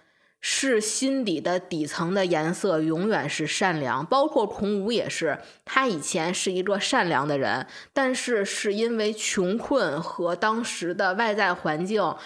[0.44, 5.38] 是心底的底层的颜色永远是善良，包括孔武也是。
[5.64, 12.16] 他以前是一个善良的人，但是是因为穷困和当时的外在环境，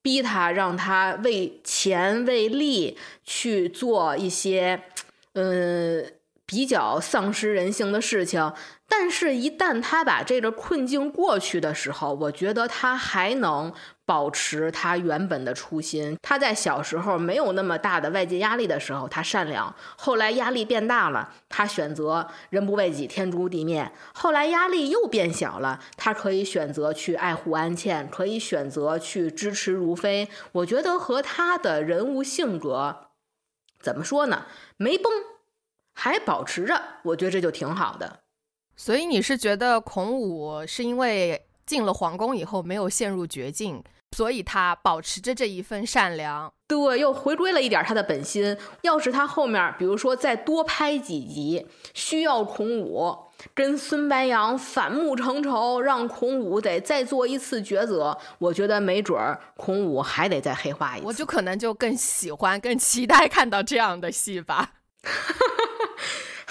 [0.00, 4.84] 逼他让他为钱为利去做一些，
[5.34, 6.02] 呃，
[6.46, 8.50] 比较丧失人性的事情。
[8.88, 13.70] 但是，一旦他把这个困境过去的时候，我觉得他还能
[14.08, 16.16] 保持他原本的初心。
[16.22, 30.26] 他在小时候没有那么大的外界压力的时候，他善良；后来压力变大了，他选择人不为己，天诛地灭；后来压力又变小了，他可以选择去爱护安茜，可以选择去支持如妃。
[30.52, 33.10] 我觉得和他的人物性格
[33.78, 34.46] 怎么说呢？
[34.78, 35.12] 没崩，
[35.92, 38.20] 还保持着，我觉得这就挺好的。
[38.74, 43.84] 所以你是觉得孔武是因为进了皇宫以后没有陷入绝境，
[44.16, 48.56] 所以他保持着这一份善良，对，又回归了一点他的本心。
[48.82, 53.16] 要是他后面，比如说再多拍几集，需要孔武
[53.54, 61.06] 跟孙白杨反目成仇，让孔武得再做一次抉择，我觉得没准儿孔武还得再黑化一次。
[61.06, 64.72] 我就可能就更喜欢、更期待看到这样的戏吧。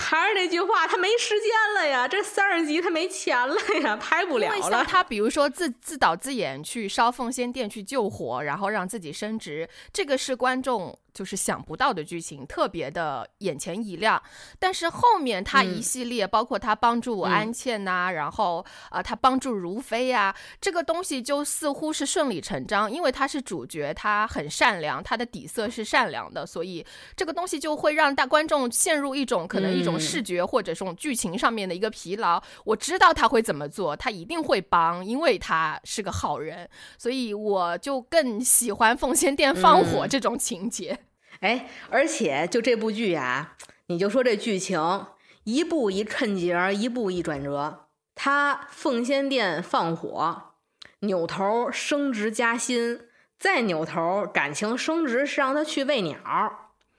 [0.09, 4.85] 还是那句话，他没时间了呀，这三十集他没钱了呀，拍不了了。
[4.85, 10.97] 他比如说自自导自演去烧奉仙殿去救火，然后让自己升职，这个是观众。
[11.17, 14.21] 就是想不到的剧情，特别的眼前一亮。
[14.59, 32.39] 但是后面他一系列，包括他帮助安茜呐，然后啊，他帮助如飞呀，这个东西就似乎是顺理成章，因为他是主角，他很善良，他的底色是善良的，所以这个东西就会让大观众陷入一种可能一种视觉或者这种剧情上面的一个疲劳。
[32.63, 40.99] 我知道他会怎么做，他一定会帮，因为他是个好人，所以我就更喜欢奉仙殿放火这种情节。
[41.41, 43.55] 哎，而且就这部剧啊，
[43.87, 45.05] 你就说这剧情，
[45.43, 47.85] 一步一趁节，一步一转折。
[48.15, 50.53] 他奉仙殿放火，
[51.01, 53.01] 扭头升职加薪，
[53.37, 56.17] 再扭头感情升职是让他去喂鸟。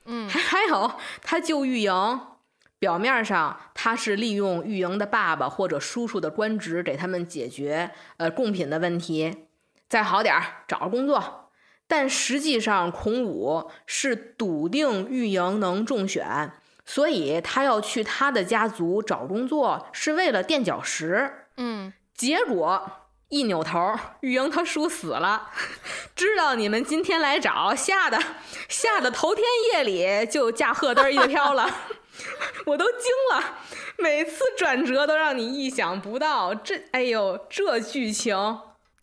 [0.04, 2.20] 嗯，还还有他救玉莹，
[2.78, 9.46] 表面上他是利用玉莹的爸爸或者叔叔的官职给他们解决呃贡品的问题，
[9.88, 11.47] 再好点儿找个工作。
[11.88, 16.52] 但实际上，孔武是笃定玉莹能中选，
[16.84, 21.46] 所以他要去他的家族找工作，是为了垫脚石。
[21.56, 22.90] 嗯，结果
[23.30, 25.50] 一扭头，玉莹她叔死了，
[26.14, 28.18] 知道你们今天来找，吓得
[28.68, 31.68] 吓得头天夜里就驾鹤灯一飘了，
[32.66, 33.58] 我都惊了。
[33.96, 38.36] 每次转折都让你意想不到，这哎呦，这剧情。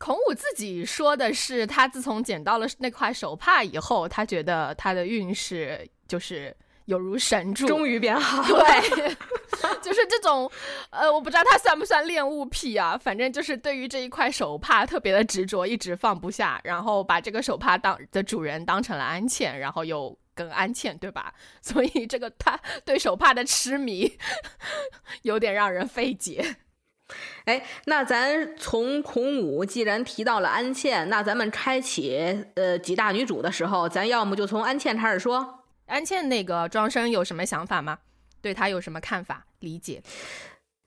[0.06, 8.44] 孔武自己说的是，他自从捡到了那块手帕以后，他觉得他的运势就是有如神助，终于变好。
[8.44, 9.16] 对，
[9.82, 10.48] 就是这种，
[10.92, 20.16] 呃，我不知道他算不算恋物癖啊，反正就是对于这一块手帕特别的执着，一直放不下，然后把这个手帕当的主人当成了安茜，然后又。
[20.38, 21.34] 跟安茜对吧？
[21.62, 24.18] 所以这个他对手帕的痴迷
[25.24, 26.58] 有点让人费解。
[27.46, 35.64] 哎，那咱从孔武既然提到了安茜，那咱们开启呃几大女主的时候，咱要么就从安茜开始说。
[35.86, 38.00] 安茜那个庄生有什么想法吗？
[38.42, 40.02] 对她有什么看法、理解？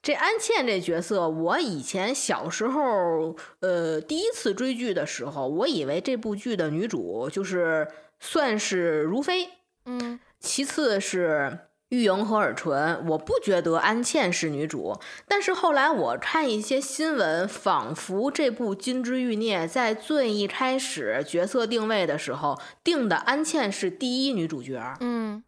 [0.02, 7.86] 这安茜这角色，我以前小时候呃第一次追剧的时候，我以为这部剧的女主就是。
[8.20, 9.48] 算是如妃，
[9.84, 25.42] 嗯，其次是玉莹和尔淳，我不觉得安茜是女主，但是后来我看一些新闻，仿佛这部《金枝欲孽》在最一开始角色定位的时候定的安茜是第一女主角，嗯，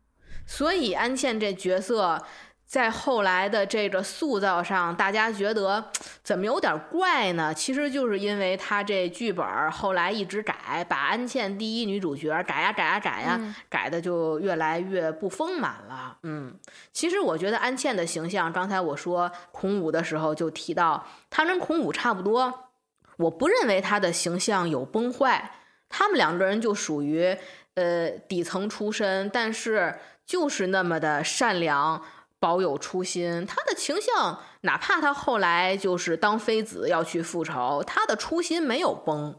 [0.47, 2.23] 所以安茜这角色。
[2.71, 5.85] 在后来的这个塑造上，大家觉得
[6.23, 7.53] 怎么有点怪呢？
[7.53, 16.17] 其实就是因为他这剧本后来一直改，把安茜第一女主角改呀改呀改呀，改的就越来越不丰满了。
[16.23, 16.55] 嗯，
[16.93, 22.71] 其实我觉得安茜的形象，刚才我说孔武的时候就提到，她跟孔武差不多。
[23.17, 25.57] 我不认为她的形象有崩坏，
[25.89, 27.37] 他们两个人就属于
[27.75, 32.01] 呃底层出身，但是就是那么的善良。
[32.41, 39.39] 保有初心，他的形象，哪怕他后来就是当妃子要去复仇，他的初心没有崩。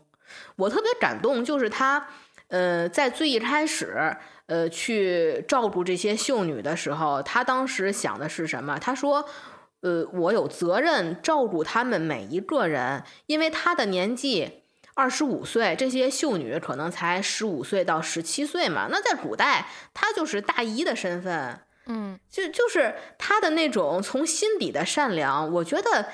[0.55, 2.07] 我特别感动，就是他，
[2.49, 8.77] 呃，在最一开始，呃，去照顾这些秀女的时候，他当时想的是什么？
[8.77, 9.27] 他说，
[9.81, 14.61] 呃，我有责任照顾他们每一个人，因为他的年纪
[14.93, 18.87] 二十五岁，这些秀女可能才十五岁到十七岁嘛。
[18.91, 21.61] 那在古代，他就是大姨的身份。
[21.85, 26.07] 嗯，就就是他的那种从心底的善良，我觉得，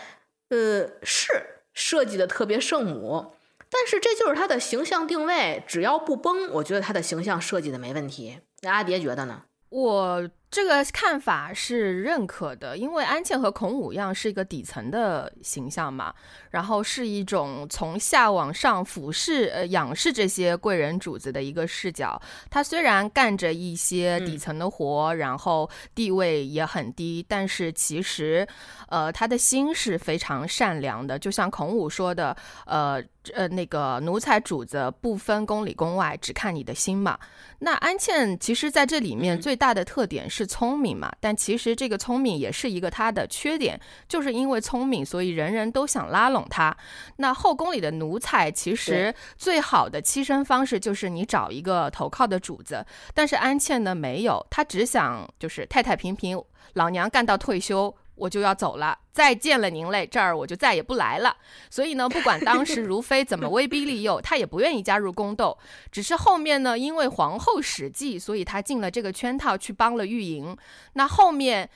[0.49, 3.33] 呃，是设计的特别圣母，
[3.69, 8.39] 但是这就是他的形象定位，只要不崩，我觉得他的形象设计的没问题。
[8.61, 9.43] 那阿蝶觉得呢？
[9.69, 10.29] 我。
[10.49, 16.13] 这个看法是认可的，因为安茜和孔武一样是一个底层的形象嘛，
[16.51, 22.19] 然后是一种从下往上俯视、呃仰视这些贵人主子的一个视角。
[22.49, 28.47] 他虽然干着一些底层的活，然后地位也很低，但是其实，
[28.87, 31.19] 呃，他的心是非常善良的。
[31.19, 32.35] 就像孔武说的，
[32.65, 37.19] 呃呃，那个奴才主子不分宫里宫外，只看你的心嘛。
[37.59, 40.36] 那安茜其实在这里面最大的特点是。
[40.37, 41.11] 是聪明嘛？
[41.19, 46.75] 但其实这个聪明也是一个他的缺点，就是因为聪明，所以人人都想拉拢他。
[47.15, 52.85] 那后宫里的奴才，其实最好的栖身方式就是你找一个投靠的主子。
[53.15, 56.39] 但是安茜呢，没有，她只想就是太太平平，
[56.73, 57.95] 老娘干到退休。
[58.17, 61.37] 我就要走了，再见了您嘞，这儿我就再也不来了。
[61.69, 65.57] 所以呢，不管当时 如妃怎么威逼利诱，她也不愿意加入宫斗。
[65.91, 70.57] 只是后面呢，因为皇后使计，所以她进了这个圈套，去帮了玉莹。
[70.93, 71.69] 那后面。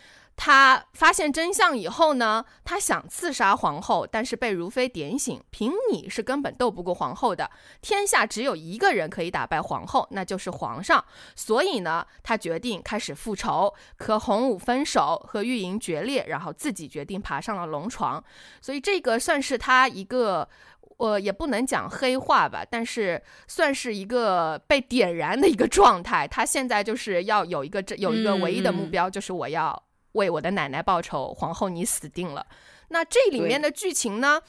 [0.44, 7.52] 他发现真相以后呢，他想刺杀皇后，但是被如妃点醒，凭你是根本斗不过皇后的。
[7.80, 11.06] 天下只有一个人可以打败皇后，那就是皇上。
[11.36, 18.24] 所以呢，他决定开始复仇，和洪武分手，和玉莹决裂，然后自己决定爬上了龙床。
[18.60, 20.50] 所以这个算是他一个，
[20.98, 26.28] 呃，也不能讲黑化吧，但是算是一个被点燃的一个状态。
[26.28, 29.84] 他现在就是要有一个这有一个唯一的目标，就是我要。
[30.14, 32.48] 为我的奶奶报仇，皇后你死定了。
[32.90, 34.42] 那这里面的剧情呢？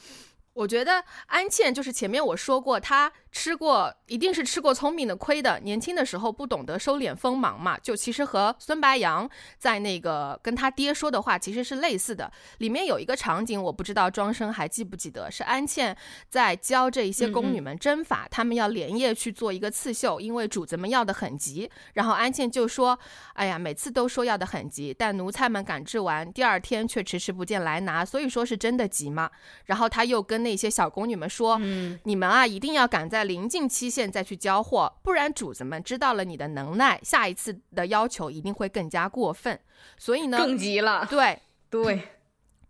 [0.53, 3.11] 我觉得安茜就是前面我说过，她。
[3.33, 9.27] 吃过一定是吃过聪明的亏的，年轻的时候不懂得收敛锋芒嘛，就其实和孙白杨
[9.57, 12.31] 在那个跟他爹说的话其实是类似的。
[12.59, 15.97] 里面有一个场景，我不知道庄生还记不记得，是安茜
[16.29, 21.67] 在教这一些宫女们针法，她们要连夜去做一个刺绣，因为主子们要的很急。
[21.93, 22.97] 然后安茜就说
[23.33, 29.31] ：“哎呀，每次都说要的很急，但奴才们赶制完，第二天却迟迟不见来拿，所以说是真的急嘛？”
[29.65, 39.57] 然后他又跟那些小宫女们说：“嗯你们啊，一定要赶在。”在临近期限再去交货，不然主子们知道了你的能耐，下一次的要求一定会更加过分。
[39.97, 41.07] 所以呢，更急了。
[41.09, 42.09] 对对，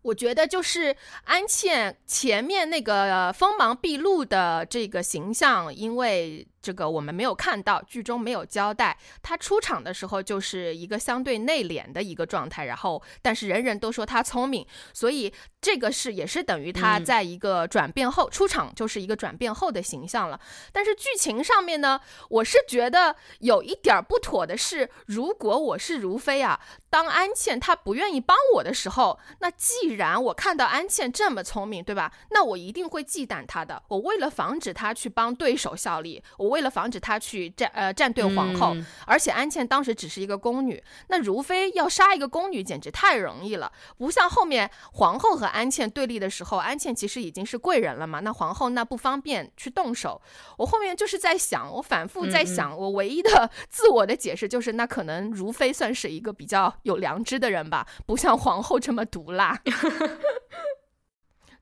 [0.04, 6.48] 我觉得就是安茜前面那个锋芒毕露的这个形象，因为。
[6.64, 8.98] 这个我们没有看到，剧中没有交代。
[9.22, 20.40] 他出场的时候就是一个相对内敛的一个状态，然后但是人人都说他聪明，所以这个是也是等于他在一个转变后出场就是一个转变后的形象了。
[20.72, 22.00] 但是剧情上面呢，
[22.30, 32.14] 我是觉得有一点不妥的是，如果我是如飞啊，当安茜她不愿意帮我的时候，那既然我看到安茜这么聪明，对吧？
[32.32, 33.84] 那我一定会忌惮她的。
[33.90, 36.53] 我为了防止她去帮对手效力，我。
[36.54, 38.76] 为了防止他去站呃站队皇后，
[39.08, 50.22] 而且安茜当时只是一个宫女，那如妃要杀一个宫女简直太容易了，不像后面皇后和安茜对立的时候，安茜其实已经是贵人了嘛，那皇后那不方便去动手。
[50.60, 59.60] 我后面就是在想，我反复在想，我唯一的自我的解释就是，那可能如妃算是一个比较有良知的人吧，不像皇后这么毒辣。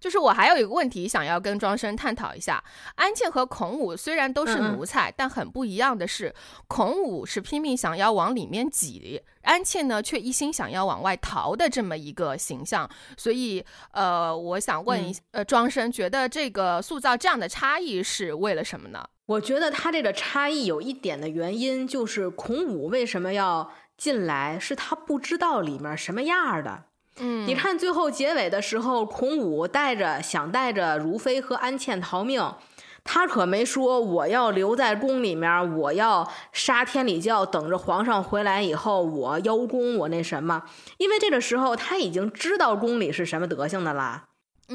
[0.02, 2.62] 就是我还有一个问题想要跟庄生探讨一下，
[2.95, 6.34] 安茜和孔武虽然都是奴才，但很不一样的是，
[6.68, 12.89] 孔武是拼命想要往里面挤，安茜呢却一心想要往外逃的这么一个形象。
[13.16, 19.08] 所以，呃，我想问一，呃，庄生觉得这个塑造这样的差异是为了什么呢？
[19.28, 26.86] 我觉得他这个差异有一点的原因就是孔武为什么要进来，是他不知道里面什么样的。
[27.24, 32.43] 嗯，你看最后结尾的时候，孔武带着想带着如妃和安茜逃命，
[33.03, 40.63] 他可没说我要留在宫里面，我要杀天理教，等着皇上回来以后我邀功，我那什么。
[40.97, 44.26] 因为这个时候他已经知道宫里是什么德行的啦。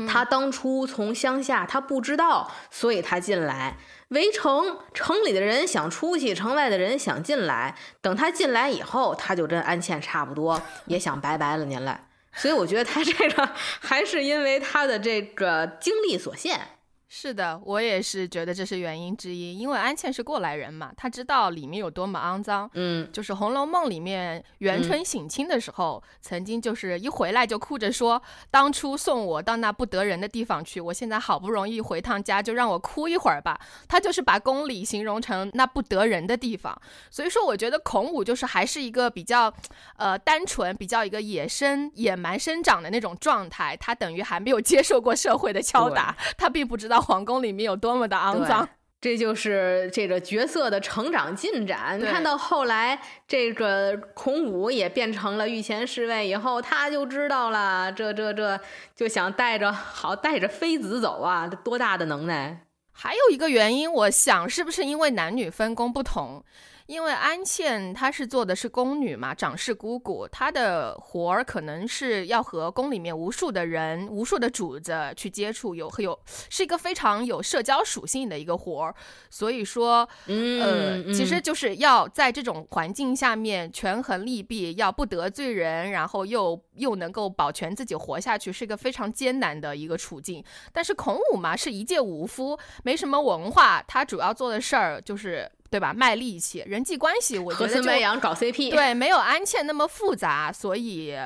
[0.07, 3.79] 他当初从乡下他不知道，所以他进来
[4.09, 7.75] 围城，城里的人想出去，城外的人想进来。
[8.03, 12.01] 等他进来以后，他就跟安茜差不多，也想拜拜了您了。
[12.37, 16.76] 所以我觉得他这个还是因为他的这个精力所限。
[17.09, 22.69] 是的，我也是觉得这是原因之一，因为安茜是过来人嘛，她知道里面有多么肮脏。
[22.75, 33.57] 嗯，就是《红楼梦》里面元春省亲的时候，曾经就是一回来就哭着说，当初送我到那不得人的地方去，我现在好不容易回趟家，就让我哭一会儿吧。
[33.87, 36.77] 她就是把宫里形容成那不得人的地方，
[37.09, 39.55] 所以说我觉得孔武就是还是一个比较，
[39.97, 46.96] 呃，单纯、比较一个野生、野蛮生长的那种状态，他等于还没有接受过社会的敲打，他并不知道。
[47.01, 48.69] 皇宫里面有多么的肮脏，
[49.01, 52.01] 这就是这个角色的成长进展。
[52.01, 58.59] 看到后来，这个孔武也变成了御前侍卫以后，他就知道了，这这这
[58.95, 62.63] 就想带着好带着妃子走啊，多大的能耐！
[62.93, 66.43] 还有一个原因，我想是不是因为男女分工不同？
[66.87, 76.19] 因为安茜她是做的是宫女嘛，掌事姑姑，她的活儿可能是要和宫里面无数的人、无数的主子去接触，有有
[76.49, 78.95] 是一个非常有社交属性的一个活儿。
[79.29, 90.45] 所以说，呃，其实就是要在这种环境下面权衡利弊，要不得罪人，然后又又能够保全自己活下去，是一个非常艰难的一个处境。
[90.73, 95.51] 但是孔武嘛，是一介武夫，没什么文化，他主要做的事儿就是。
[95.71, 95.93] 对吧？
[95.93, 100.53] 卖力气，人际关系，我觉得就搞 CP，对，没有安茜那么复杂。
[100.53, 101.17] 所以，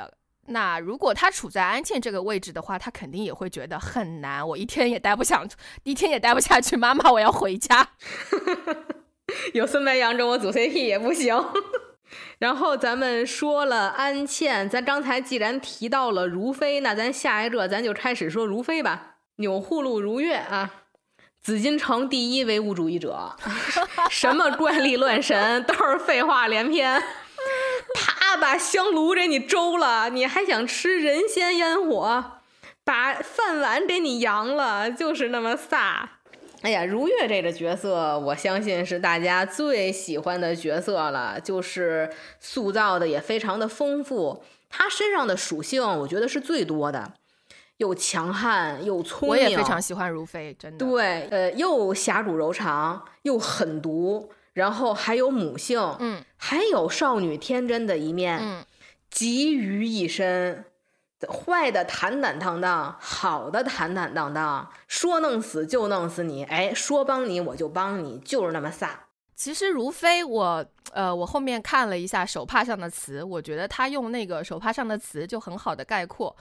[0.47, 4.47] 那如果他处在安茜这个位置的话，他肯定也会觉得很难。
[4.47, 5.49] 我一天也待不想，
[5.85, 6.77] 一天也待不下去。
[6.77, 7.89] 妈妈，我要回家。
[9.55, 11.37] 有孙白杨跟我组 CP 也不行。
[12.41, 19.19] 然后咱们说了安茜，咱刚才既然提到了如妃，那咱下一个咱就开始说如妃吧。
[19.37, 20.80] 钮祜禄如月啊。
[21.43, 23.35] 紫禁城第一唯物主义者，
[24.11, 27.03] 什么怪力乱神都是废话连篇。
[27.95, 32.33] 他把香炉给你周了，你还想吃人间烟火？
[32.85, 36.09] 把饭碗给你扬了，就是那么飒。
[36.63, 44.45] 哎呀，如月这个角色，我相信是大家最喜欢的角色了，就是塑造的也非常的丰富。
[44.69, 47.15] 他身上的属性，我觉得是最多的。
[47.81, 50.85] 又强悍又聪明，我也非常喜欢如妃，真的。
[50.85, 58.63] 对，呃，又侠骨柔肠，又狠毒，然后还有母性，嗯，还有少女天真的一面，嗯，
[59.11, 60.67] 集于一身，
[61.27, 68.91] 坏的坦坦荡荡，好的坦坦荡荡，说弄死就弄死你，哎，说帮你我就帮你，就是那么飒。
[69.35, 70.63] 其实如妃，我
[70.93, 76.37] 呃，我后面看了一下手帕上的词，我觉得他用那个手帕上的词就很好的概括。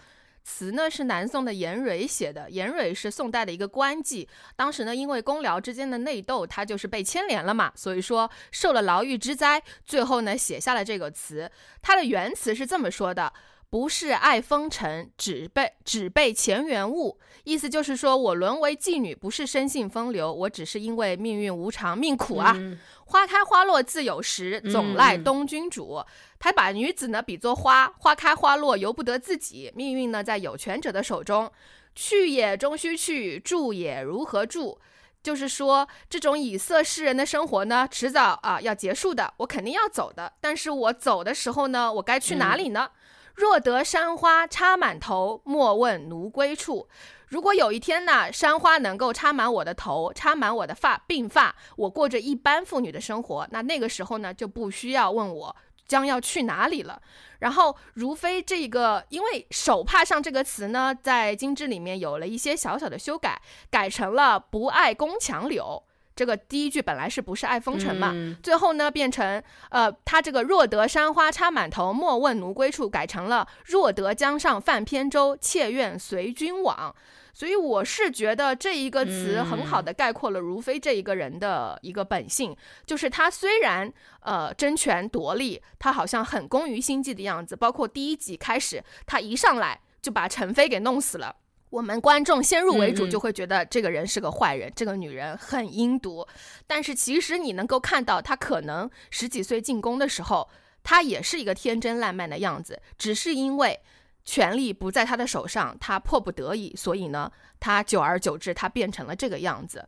[0.50, 11.52] 词呢是南宋的严蕊写的，严蕊是宋代的一个官妓，当时呢因为公僚之间的内斗，他就是被牵连了嘛，所以说受了牢狱之灾，最后呢写下了这个词。
[11.84, 13.32] 他的原词是这么说的：
[13.70, 17.20] 不是爱风尘，只被只被前缘误。
[17.44, 22.58] 意思就是说我沦为妓女，不是生性风流，我只是因为命运无常，命苦啊。
[23.06, 26.04] 花开花落自有时，总赖东君主。
[26.40, 31.52] 他把女子呢比作花，花开花落由不得自己，命运呢在有权者的手中。
[31.96, 34.80] 去也终须去，住也如何住？
[35.22, 40.32] 就是说，这种以色示人的生活呢，迟早啊要结束的，我肯定要走的。
[40.40, 42.92] 但是我走的时候呢，我该去哪里呢？
[43.36, 46.88] 若得山花插满头，莫问奴归处。
[47.28, 55.56] 如果有一天呢，山花能够插满我的头，插满我的发鬓发，我过着一般妇女的生活，那那个时候呢，就不需要问我
[55.90, 57.02] 将要去哪里了。
[57.40, 65.84] 然后如妃这个，因为手帕上这个词呢，在金枝里面有了一些小小的修改，改成了不爱宫墙柳。
[66.16, 68.14] 这个第一句本来是不是爱风尘嘛？
[68.44, 76.94] 最后呢变成呃，他这个若得山花插满头，莫问奴归处，改成了若得江上泛扁舟，妾愿随君往。
[77.40, 82.54] 所以我是觉得这一个词很好的概括了如妃这一个人的一个本性，
[82.86, 87.56] 就是她虽然呃争权夺利，她好像很工于心计的样子。
[87.56, 91.34] 包括第一集开始，她一上来就把陈飞给弄死了。
[91.70, 96.28] 我们观众先入为主，就会觉得这个人是个坏人，这个女人很阴毒。
[96.68, 100.50] 但是其实你能够看到，她可能十几岁进宫的时候，
[100.84, 103.80] 她也是一个天真烂漫的样子，只是因为
[104.26, 109.88] 权力不在他的手上，他迫不得已，所以呢，他久而久之，他变成了这个样子。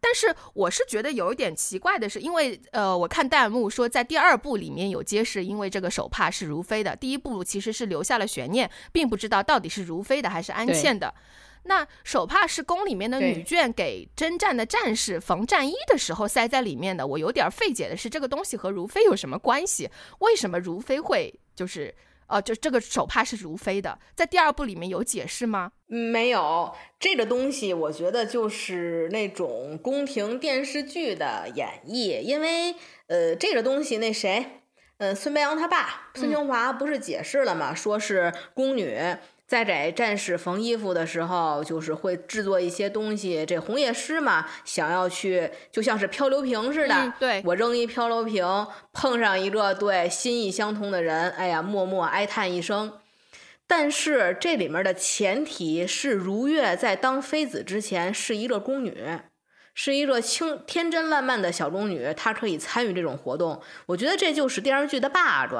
[0.00, 6.94] 但是我是觉得有一点奇怪的是，因为呃，我看弹幕说在第二部里面有揭示，因为这个手帕是如妃的。
[6.94, 11.14] 第一部其实是留下了悬念，并不知道到底是如妃的还是安茜的。
[11.62, 17.06] 那手帕是宫里面的女眷给征战的战士缝战衣的时候塞在里面的。
[17.06, 19.88] 我有点费解的是，这个东西和如妃有什么关系？
[20.18, 21.94] 为什么如妃会就是？
[22.34, 25.70] 哦，就这个手帕是如妃的，在第二部里面有解释吗？
[25.86, 32.74] 没有，这个东西我觉得就是那种宫廷电视剧的演绎，因为
[33.06, 34.62] 呃，这个东西那谁，
[34.98, 37.72] 呃，孙白杨他爸孙清华不是解释了吗？
[37.72, 38.98] 说是宫女。
[39.46, 43.44] 在给战士缝衣服的时候，就是会制作一些东西。
[43.46, 47.12] 这红叶师嘛，想要去，就像是漂流瓶似的。
[47.18, 48.44] 对，我扔一漂流瓶，
[48.92, 52.94] 碰上一个对心意相通的人，哎呀，默默哀叹一声。
[53.66, 59.20] 但是这里面的前提是，如月在当妃子之前是一个宫女，
[59.74, 63.60] 是一个清天真烂漫的小宫女，她可以参与这种活动。
[63.86, 65.54] 我觉得这就是电视剧的 bug。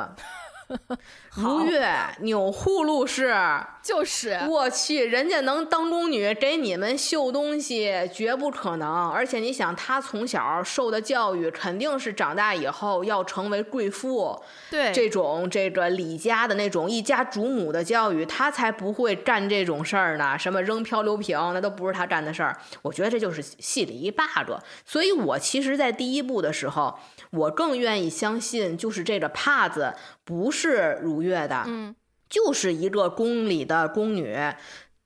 [1.35, 3.35] 如月钮祜禄氏，
[3.83, 9.11] 就是我去，人家能当宫女给你们绣东西，绝不可能。
[9.11, 14.41] 而且你想，她从小受的教育，肯定是长大以后要成为贵妇。
[14.71, 20.39] 对，这种这个李家的那种一家主母的教育，她才不会干这种事儿呢。
[20.39, 22.57] 什么扔漂流瓶，那都不是她干的事儿。
[22.83, 24.53] 我觉得这就是戏里一 bug。
[24.85, 26.99] 所以我其实，在第一部的时候。
[27.35, 31.95] 我更愿意相信，就是这个帕子不是如月的，嗯，
[32.28, 34.37] 就是一个宫里的宫女，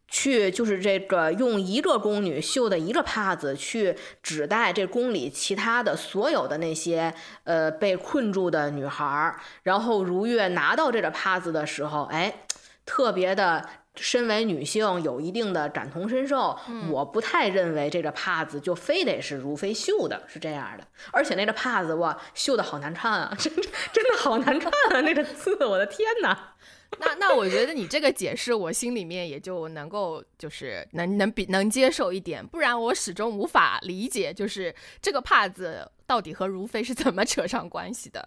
[0.06, 7.14] 去就是这个用一个宫女绣的一个帕子去指代这宫里其他的所有的那些
[7.44, 12.44] 呃被困住的女孩儿，然后如月拿到这个帕子的时候，哎，
[12.84, 13.68] 特别的。
[14.00, 16.58] 身为女性，有一定的感同身受。
[16.90, 20.86] 我不太认为这个帕子就非得是如妃绣的，是这样的。
[21.12, 23.52] 而且那个帕子哇，绣的好难看啊， 真
[23.92, 26.54] 真的好难看啊，那个字，我的天哪！
[27.00, 32.44] 那那我觉得你这个解释，我心里面也就能够就是能能比能接受一点。
[32.46, 38.26] 不然我始终无法理解，就是这个帕子到底和如妃是怎么扯上关系的。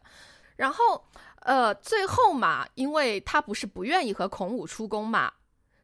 [0.58, 1.04] 然后
[1.40, 5.32] 呃，最后嘛，因为他不是不愿意和孔武出宫嘛。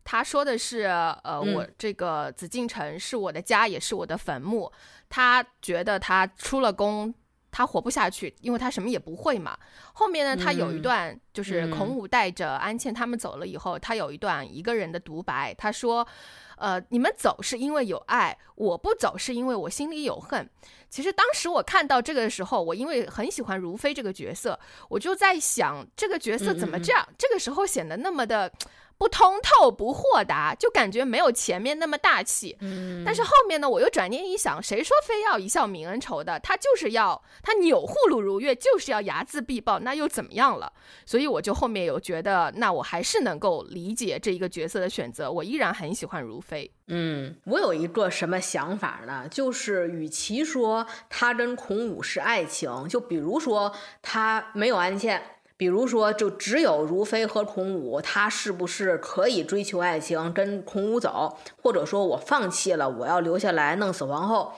[0.10, 0.84] 他说的是，
[1.22, 4.72] 呃，我这个紫禁城是我的家，也是我的坟墓。
[5.10, 7.14] 他觉得他出了宫，
[7.52, 9.58] 他活不下去，因为他什么也不会嘛。
[9.92, 15.54] 后面呢，他有一段，就是孔武带着安茜他们走了以后，他有一段一个人的独白。
[15.56, 16.08] 他说，
[16.56, 20.50] 呃，你们走是因为有爱，我不走是因为我心里有恨。
[20.90, 27.06] 其实当时我看到这个的时候，我因为很喜欢如妃这个角色，我就在想，这个角色怎么这样？
[27.18, 28.50] 这个时候显得那么的。
[28.98, 32.58] 不通透、不豁达，就感觉没有前面那么大气。
[32.62, 36.40] 嗯，但是后面呢，我又转念一想，谁说非要一笑泯恩仇的？
[36.40, 40.72] 他就是要他钮祜禄如月，就是要睚眦必报，那又怎么样了？
[41.06, 46.72] 所以我就后面有觉得，那我还是能够理解这一个角色的选择，我依然很喜欢如妃。
[46.88, 49.28] 嗯，我有一个什么想法呢？
[49.30, 53.72] 就是与其说他跟孔武是爱情，就比如说
[54.02, 55.22] 他没有安茜。
[55.58, 61.38] 比如说，就只有如妃和孔武，他是不是可以追求爱情，跟孔武走？
[61.62, 64.54] 或者说我放弃了，我要留下来弄死皇后？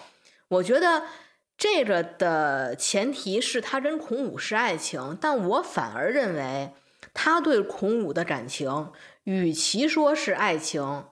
[0.49, 1.03] 我觉得
[1.57, 6.73] 这个的前提是他跟孔武是爱情，但我反而认为
[7.13, 8.91] 他对孔武的感情，
[9.23, 11.05] 与其说是爱情，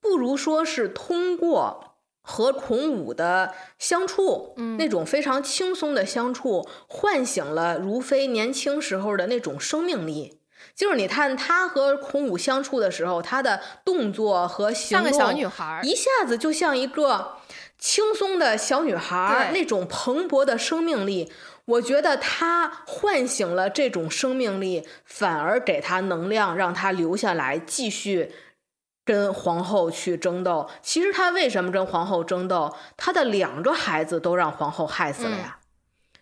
[0.00, 1.91] 不如说是通过。
[2.22, 10.38] 和孔武的相处，嗯，那种非常轻松的相处，唤醒了如妃年轻时候的那种生命力。
[10.74, 17.38] 就是你看她和孔武相处的时候，她的动作和行动，像个小女孩，一下子就像一个
[17.76, 21.30] 轻松的小女孩，那种蓬勃的生命力。
[21.64, 28.32] 我觉得她唤醒了这种生命力，反而给她能量，让她留下来继续。
[29.04, 32.74] 跟皇后去争斗，其实他为什么跟皇后争斗？
[32.96, 35.58] 他的两个孩子都让皇后害死了呀。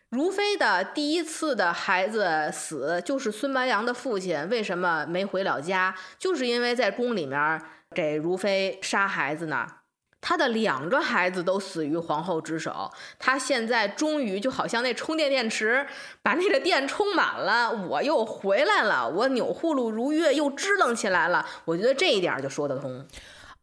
[0.09, 5.95] 如妃的第一次的孩子死，就是孙白杨的父亲为什么没回了家？
[6.18, 7.62] 就是因为在宫里面
[7.95, 9.66] 给如妃杀孩子呢。
[10.21, 15.87] 他的两个孩子都死于皇后之手，他现在终于就好像那充电电池
[16.23, 23.07] 把那个电充满了，我又回来了，我钮祜禄如月又支棱起来了，我觉得这一点就说得通。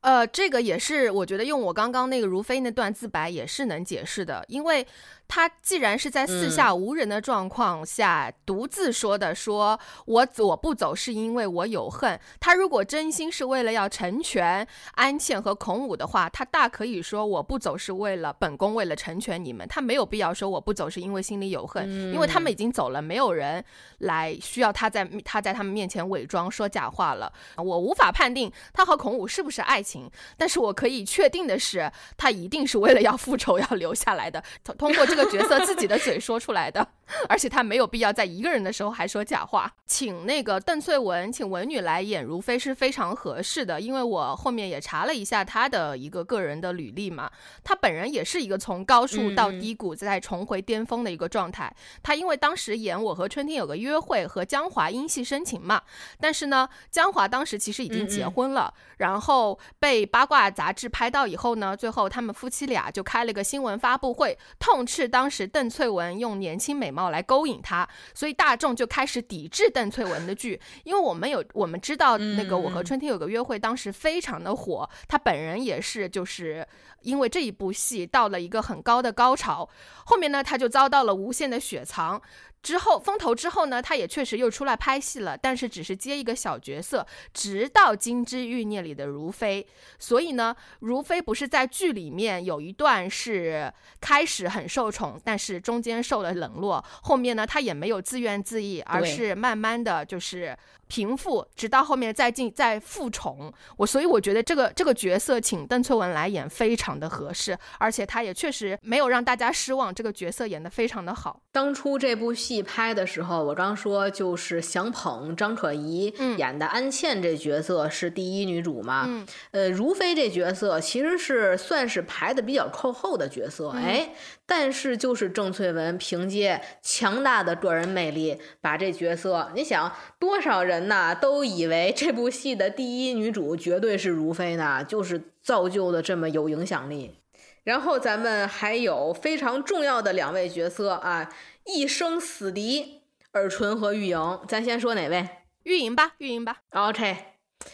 [0.02, 4.86] 呃，这个也是我觉得用我刚刚那个如妃那段自白也是能解释的，因为。
[5.28, 12.18] 他既然是在四下无人的状况下独自说的，说我我不走是因为我有恨。
[12.40, 19.68] 他如果真心是为了要成全安茜和孔武的话，他大可以说我不走是为了本宫为了成全你们。
[19.68, 23.62] 他没有必要说我不走是因为心里有恨，因为他们已经走了，没有人
[23.98, 27.30] 来需要他在他在他们面前伪装说假话了。
[27.58, 34.42] 我无法判定他和孔武是不是爱情，但是我可以确定的是，他一定是为了要复仇要留下来的。
[34.64, 35.17] 通通过这。
[35.18, 36.88] 个角色自己的嘴说出来的，
[37.30, 39.74] 而且他没有必要在一个人的时候还说假话。
[39.86, 47.32] 请那个邓萃雯，请文女来演如妃是非常合适的，因为我后面也查了一下她的一个个人的履历嘛，
[47.64, 51.74] 她本人也是一个从高处到低谷再重回巅峰的一个状态。
[52.04, 55.82] 她因为当时演《我和春天有个约会》和江华因戏生情嘛，
[56.20, 65.08] 但是呢，江华当时其实已经结婚了，然后被八卦杂志拍到以后呢，最后他们夫妻俩就开了个新闻发布会，痛斥。
[65.08, 70.60] 当时邓萃雯用年轻美貌来勾引他，所以大众就开始抵制邓萃雯的剧。
[70.84, 76.68] 因为我们有我们知道那个《我和春天有个约会》当时非常的火，他本人也是就是
[77.02, 79.70] 因为这一部戏到了一个很高的高潮，
[80.06, 82.20] 后面呢他就遭到了无限的雪藏。
[82.64, 89.66] 之后风头之后呢，他也确实又出来拍戏了，但是只是接一个小角色，直到《金枝欲孽》里的如妃。
[90.00, 100.58] 所以呢，如妃不是在剧里面有一段是开始很受宠，但是中间受了冷落，后面呢，她也没有自怨自艾，而是慢慢的就是。
[100.88, 111.42] 平复，直到后面再进再复宠，我所以我觉得这个这个角色请邓萃雯来演非常的合适，而且她也确实没有让大家失望，这个角色演得非常的好。
[111.52, 124.10] 当初这部戏拍的时候，我刚说就是想捧张可颐演的安茜这角色是第一女主嘛，嗯，呃，如妃这角色其实是算是排的比较靠后的角色，哎。
[124.48, 137.20] 但是就是郑翠雯凭借强大的个人魅力，把这角色，你想多少人呐都以为这部戏的第一女主绝对是如妃呢，就是造就的这么有影响力。
[137.66, 141.30] 然后咱们还有非常重要的两位角色啊，
[141.66, 143.02] 一生死敌
[143.34, 145.28] 尔淳和玉莹，咱先说哪位？
[145.64, 146.60] 玉莹吧，玉莹吧。
[146.70, 147.18] OK，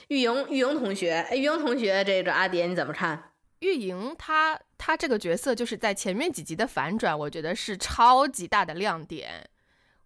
[0.08, 3.33] 玉莹，玉莹同学，玉莹同学，这个阿蝶你怎么看？
[3.64, 9.50] 玉莹她她这个角色就是在前面几集的反转，我觉得是超级大的亮点。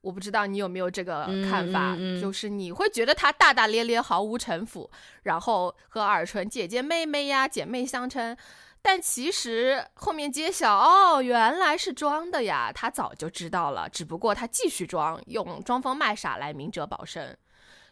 [0.02, 4.90] 我不知道你有没有这个看法，就是你会觉得她大大咧咧、毫无城府，
[5.24, 8.38] 然后和尔淳姐姐妹妹呀、姐妹相称，
[8.82, 12.72] 但其实后面揭晓哦，原来是装的呀。
[12.72, 17.38] 她早就知道了，只不过她继续装，用装疯卖傻来明哲保身。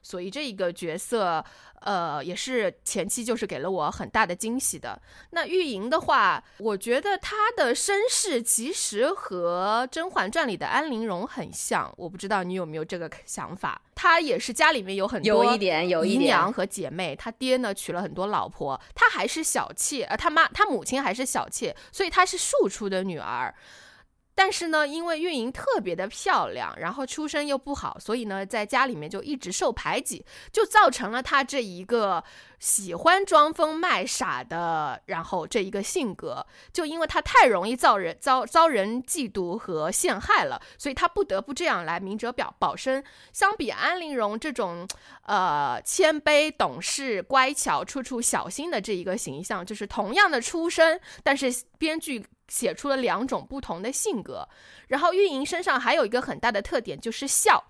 [0.06, 1.44] 所以这一个角色。
[1.82, 5.00] 呃，也是前期就是给了我很大的惊喜的。
[5.30, 11.94] 那玉莹的话，我觉得她的身世其实和《甄嬛传》里的安陵容很像。
[11.96, 13.80] 我不知道你有没有这个想法？
[13.94, 23.54] 她也是家里面有很多有一点有姨娘和姐妹，她爹呢娶了很多老婆，她还是小妾，呃，她妈她母亲还是小妾，所以她是庶出的女儿。
[24.36, 32.22] 但是呢，因为运营特别的漂亮，然后出身又不好，所以呢，在家里面就一直受排挤，就造成了他这一个
[32.60, 43.02] 喜欢装疯卖傻的，然后这一个性格，就因为他太容易遭人遭遭人嫉妒和陷害了，所以他不得不这样来明哲表保身。
[43.32, 44.86] 相比安陵容这种，
[45.24, 52.26] 呃，谦卑懂事、乖巧、处处小心的这一个形象，就是同样的出身，但是编剧。
[52.48, 54.48] 写出了两种不同的性格，
[54.88, 57.66] 然后玉莹身上还有一个很大的特点就是笑。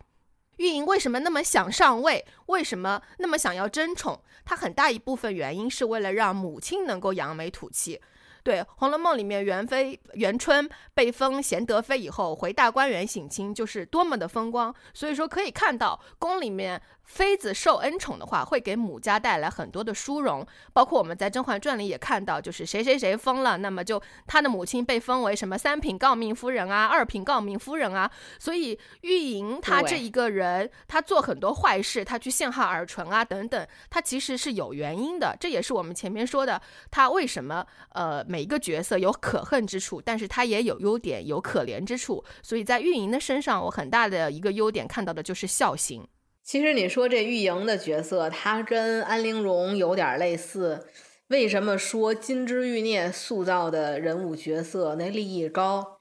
[0.57, 2.25] 玉莹为什么那么想上位？
[2.45, 4.21] 为什么那么想要争宠？
[4.45, 8.01] 她很大一部分原因是为了让母亲能够扬眉吐气。
[8.43, 14.73] 对，《红楼梦》里面元妃元春被封贤德妃以后，回大观园省亲，就是多么的风光。
[14.93, 16.81] 所以说可以看到宫里面。
[17.05, 20.45] 妃子受恩宠的话，会给母家带来很多的殊荣。
[20.73, 28.09] 包括我们在《甄嬛传》里也看到，就是谁谁谁疯了，那么就他的母亲被封为什么三品诰命夫人啊，二品诰命夫人啊。
[28.39, 35.37] 所以玉莹她这一个人，她做很多坏事，她去陷害尔淳啊等等，她其实是有原因的。
[35.39, 42.23] 这也是我们前面说的，她为什么呃每一个角色有可恨之处，但是她也有优点，有可怜之处。
[42.41, 46.05] 所以在玉莹的身上，我很大的一个优点看到的就是孝心。
[46.45, 50.85] 其实你说这玉莹的角色，她跟安陵容有点类似。
[51.29, 55.97] 为什么说金枝玉孽塑造的人物角色那利益高？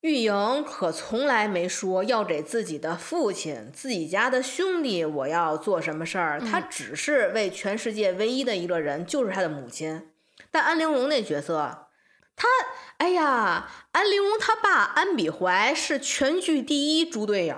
[0.00, 10.08] 玉莹可从来没说要给自己的父亲、自己家的兄弟我要做什么事儿，她只是为全世界唯一的一个人，就是她的母亲。
[10.50, 11.86] 但安陵容那角色，
[12.34, 12.48] 她
[12.96, 17.56] 哎呀，安陵容她爸安比怀是全剧第一猪队友，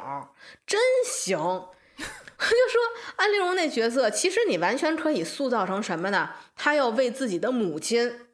[0.67, 1.69] 真行。
[2.51, 2.83] 就说
[3.17, 6.31] 安陵容那角色，其实你完全可以塑造成什么呢？
[6.57, 8.27] 她要为自己的母亲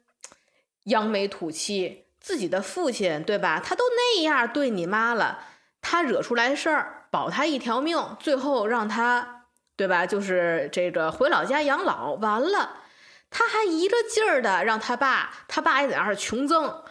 [0.85, 3.61] 扬眉吐气，自己的父亲对吧？
[3.63, 5.43] 他都那样对你妈了，
[5.81, 9.45] 他惹出来事儿，保他一条命，最后让他
[9.75, 10.05] 对吧？
[10.05, 12.77] 就是这个回老家养老，完了，
[13.29, 16.83] 他还一个劲儿的让他爸，他爸也在那儿穷赠。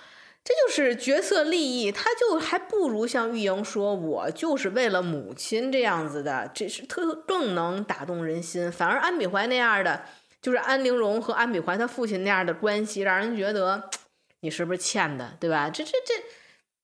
[0.48, 8.72] 这就是角色利益，他就还不如像玉莹说，我就是为了母亲这样子的，这是特更能打动人心。
[8.72, 10.06] 反而安比怀那样的，
[10.40, 13.90] 就是安陵容和安比怀他父亲那样的关系，让人觉得
[14.40, 15.68] 你是不是欠的，对吧？
[15.68, 16.14] 这这这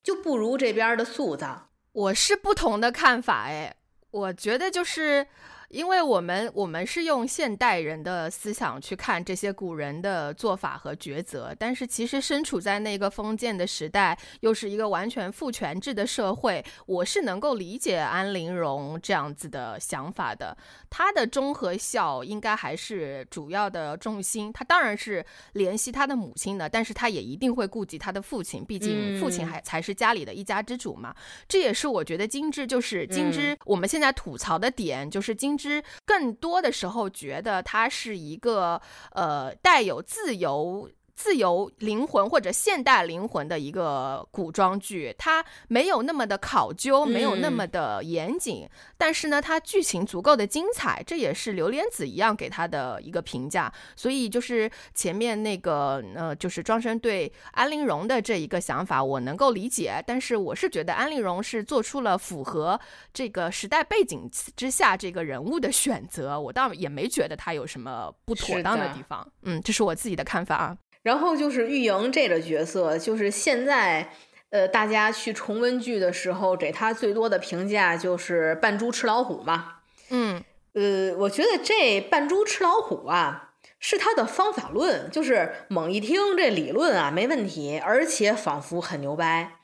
[0.02, 1.70] 就不如这边的塑造。
[1.92, 3.74] 我是不同的看法，哎，
[4.10, 5.26] 我觉得就是。
[5.74, 20.56] 因为我们我们是用现代人的思想去看这些古人的做法和抉择，但是其实身处在那个封建的时代，又是一个完全父权制的社会，我是能够理解安陵容这样子的想法的。
[20.88, 31.12] 他的忠和孝应该还是主要的重心，他当然是怜惜他的母亲的，但是他也一定会顾及他的父亲，毕竟父亲还才是家里的一家之主嘛。
[31.48, 35.63] 这也是我觉得金枝就是金枝，我们现在吐槽的点就是金枝
[36.04, 38.80] 更多的时候觉得它是一个
[39.12, 40.90] 呃带有自由。
[41.14, 53.72] 自由灵魂或者现代灵魂的一个古装剧，它没有那么的考究，没有那么的严谨，但是呢，它剧情足够的精彩，这也是榴莲子一样给他的一个评价。
[53.94, 62.78] 所以就是前面那个呃，就是庄生对安陵容的这一个想法，我能够理解，但是我是觉得安陵容是做出了符合
[63.12, 69.26] 这个时代背景之下这个人物的选择，我倒也没觉得他有什么不妥当的地方。
[69.42, 70.76] 嗯，这是我自己的看法啊。
[71.04, 74.10] 然后就是玉莹这个角色，就是现在，
[74.50, 79.76] 呃，大家去重温剧的时候，给他最多的评价就是扮猪吃老虎嘛。
[80.08, 80.42] 嗯，
[80.72, 89.58] 呃，我觉得这扮猪吃老虎啊，是他的方法论，就是猛一听这理论啊没问题，而且仿佛很牛掰。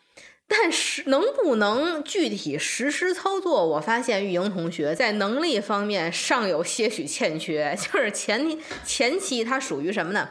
[0.53, 3.65] 但是能不能具体实施操作？
[3.65, 7.73] 我发现玉莹同学在能力方面尚有些许欠缺。
[7.79, 10.29] 就是前前期他属于什么呢？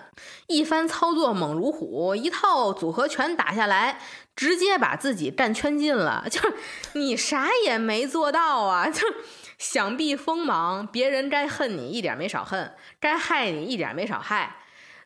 [0.48, 4.02] 一番操作猛如虎，一套组合拳打下来，
[4.36, 6.26] 直接把自己战圈进了。
[6.30, 6.54] 就是
[6.94, 8.90] 你啥也没做到啊！
[8.92, 9.00] 就
[9.58, 14.58] 想必锋芒，别人该恨你一点没少恨，该害你一点没少害。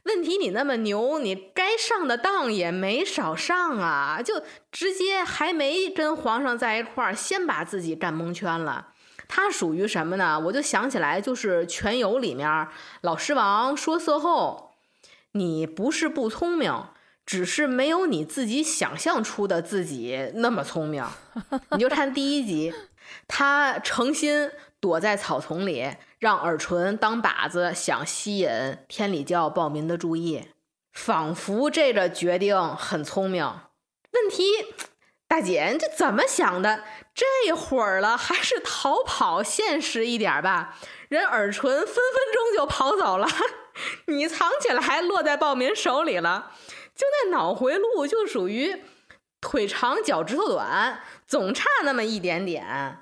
[0.03, 8.89] 问题你那么牛，你该上的当也没少上啊，就直接还没跟皇上在一块儿，先把自己干蒙圈了。
[9.29, 10.37] 他属于什么呢？
[10.37, 12.67] 我就想起来，就是《全游》里面
[13.01, 14.75] 老狮王说色后，
[15.31, 16.71] 你不是不聪明，
[17.25, 21.03] 只是没有你自己想象出的自己那么聪明。
[21.71, 22.73] 你就看第一集，
[23.27, 24.51] 他诚心
[24.83, 28.49] 躲在草丛里，让尔淳当靶子，想吸引
[28.89, 30.49] 天理教暴民的注意，
[30.91, 33.45] 仿佛这个决定很聪明。
[34.11, 34.43] 问题。
[35.25, 36.83] 大姐，你这怎么想的？
[37.15, 40.77] 这会儿了，还是逃跑现实一点吧。
[41.07, 41.95] 人耳唇分分
[42.33, 43.25] 钟就跑走了，
[44.07, 46.51] 你藏起来落在暴民手里了。
[46.93, 48.83] 就那脑回路，就属于
[49.39, 52.97] 腿长脚趾头短，总差那么一点点。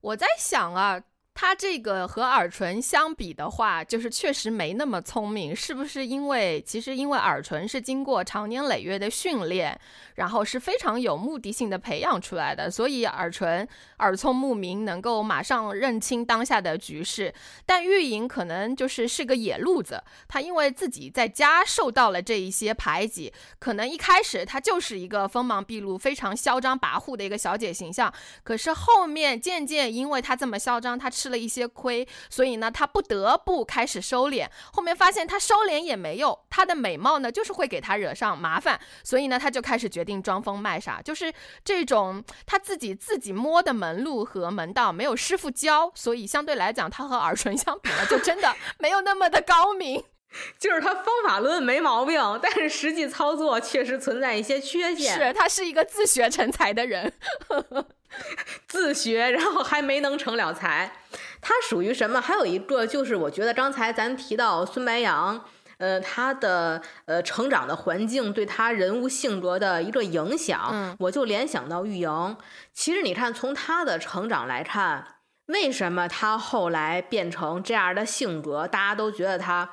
[0.00, 1.00] 我在想啊。
[1.40, 6.04] 他这个和耳唇相比的话，就是确实没那么聪明，是不是？
[6.04, 9.80] 因为其实因为耳唇是经过长年累月的训练，
[10.16, 13.66] 然后是非常有目的性的培养出来的，所以耳唇
[14.00, 17.32] 耳聪目明，能够马上认清当下的局势。
[17.64, 28.12] 但玉莹可能就是是个野路子，他因为自己在家受到了这一些排挤，可能一开始他就是一个锋芒毕露、非常嚣张跋扈的一个小姐形象，
[28.42, 31.29] 可是后面渐渐因为他这么嚣张，他吃。
[31.30, 34.46] 了一些亏，所以呢，他不得不开始收敛。
[34.72, 41.32] 后面发现他收敛也没用，他的美貌呢，就是会给他惹上麻烦，所以呢，他就开始决定装疯卖傻，就是
[41.64, 50.04] 这种他自己自己摸的门路和门道，没有师傅教，所以相对来讲，他和耳唇相比呢，就真的没有那么的高明。
[50.58, 55.14] 就是他方法论没毛病，但是实际操作确实存在一些缺陷。
[55.14, 57.12] 是他是一个自学成才的人。
[58.66, 60.92] 自学，然后还没能成了才，
[61.40, 62.20] 他属于什么？
[62.20, 65.44] 还有一个就是，我觉得刚才咱提到孙白杨，
[65.78, 72.36] 呃，他的呃成长的环境对他人物性格的一个影响，我就联想到玉莹。
[72.72, 75.06] 其实你看，从他的成长来看，
[75.46, 78.66] 为什么他后来变成这样的性格？
[78.66, 79.70] 大家都觉得他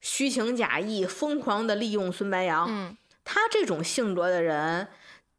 [0.00, 2.66] 虚情假意、疯狂的利用孙白杨。
[2.68, 4.88] 嗯，他这种性格的人。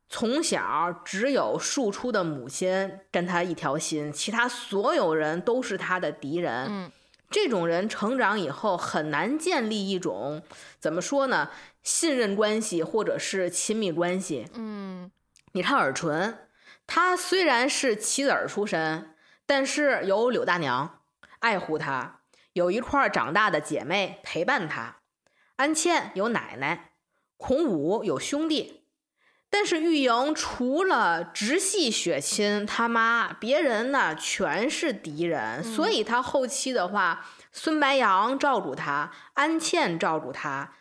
[0.09, 6.65] 从小只有庶出的母亲跟他一条心，其他所有人都是他的敌人。
[6.69, 6.91] 嗯，
[7.29, 10.41] 这种人成长以后很难建立一种
[10.79, 11.49] 怎么说呢，
[11.83, 14.47] 信任关系或者是亲密关系。
[14.53, 15.11] 嗯，
[15.51, 16.47] 你看尔淳，
[16.87, 19.13] 他虽然是棋子儿出身，
[19.45, 21.01] 但是有柳大娘
[21.39, 22.16] 爱护他，
[22.57, 24.95] 有一块长大的姐妹陪伴他，
[25.57, 26.89] 安茜有奶奶，
[27.37, 28.81] 孔武有兄弟。
[29.47, 40.73] 但是玉莹除了直系血亲他妈，别人呢全是敌人，所以他后期的话，孙白杨照顾他，安茜照顾他，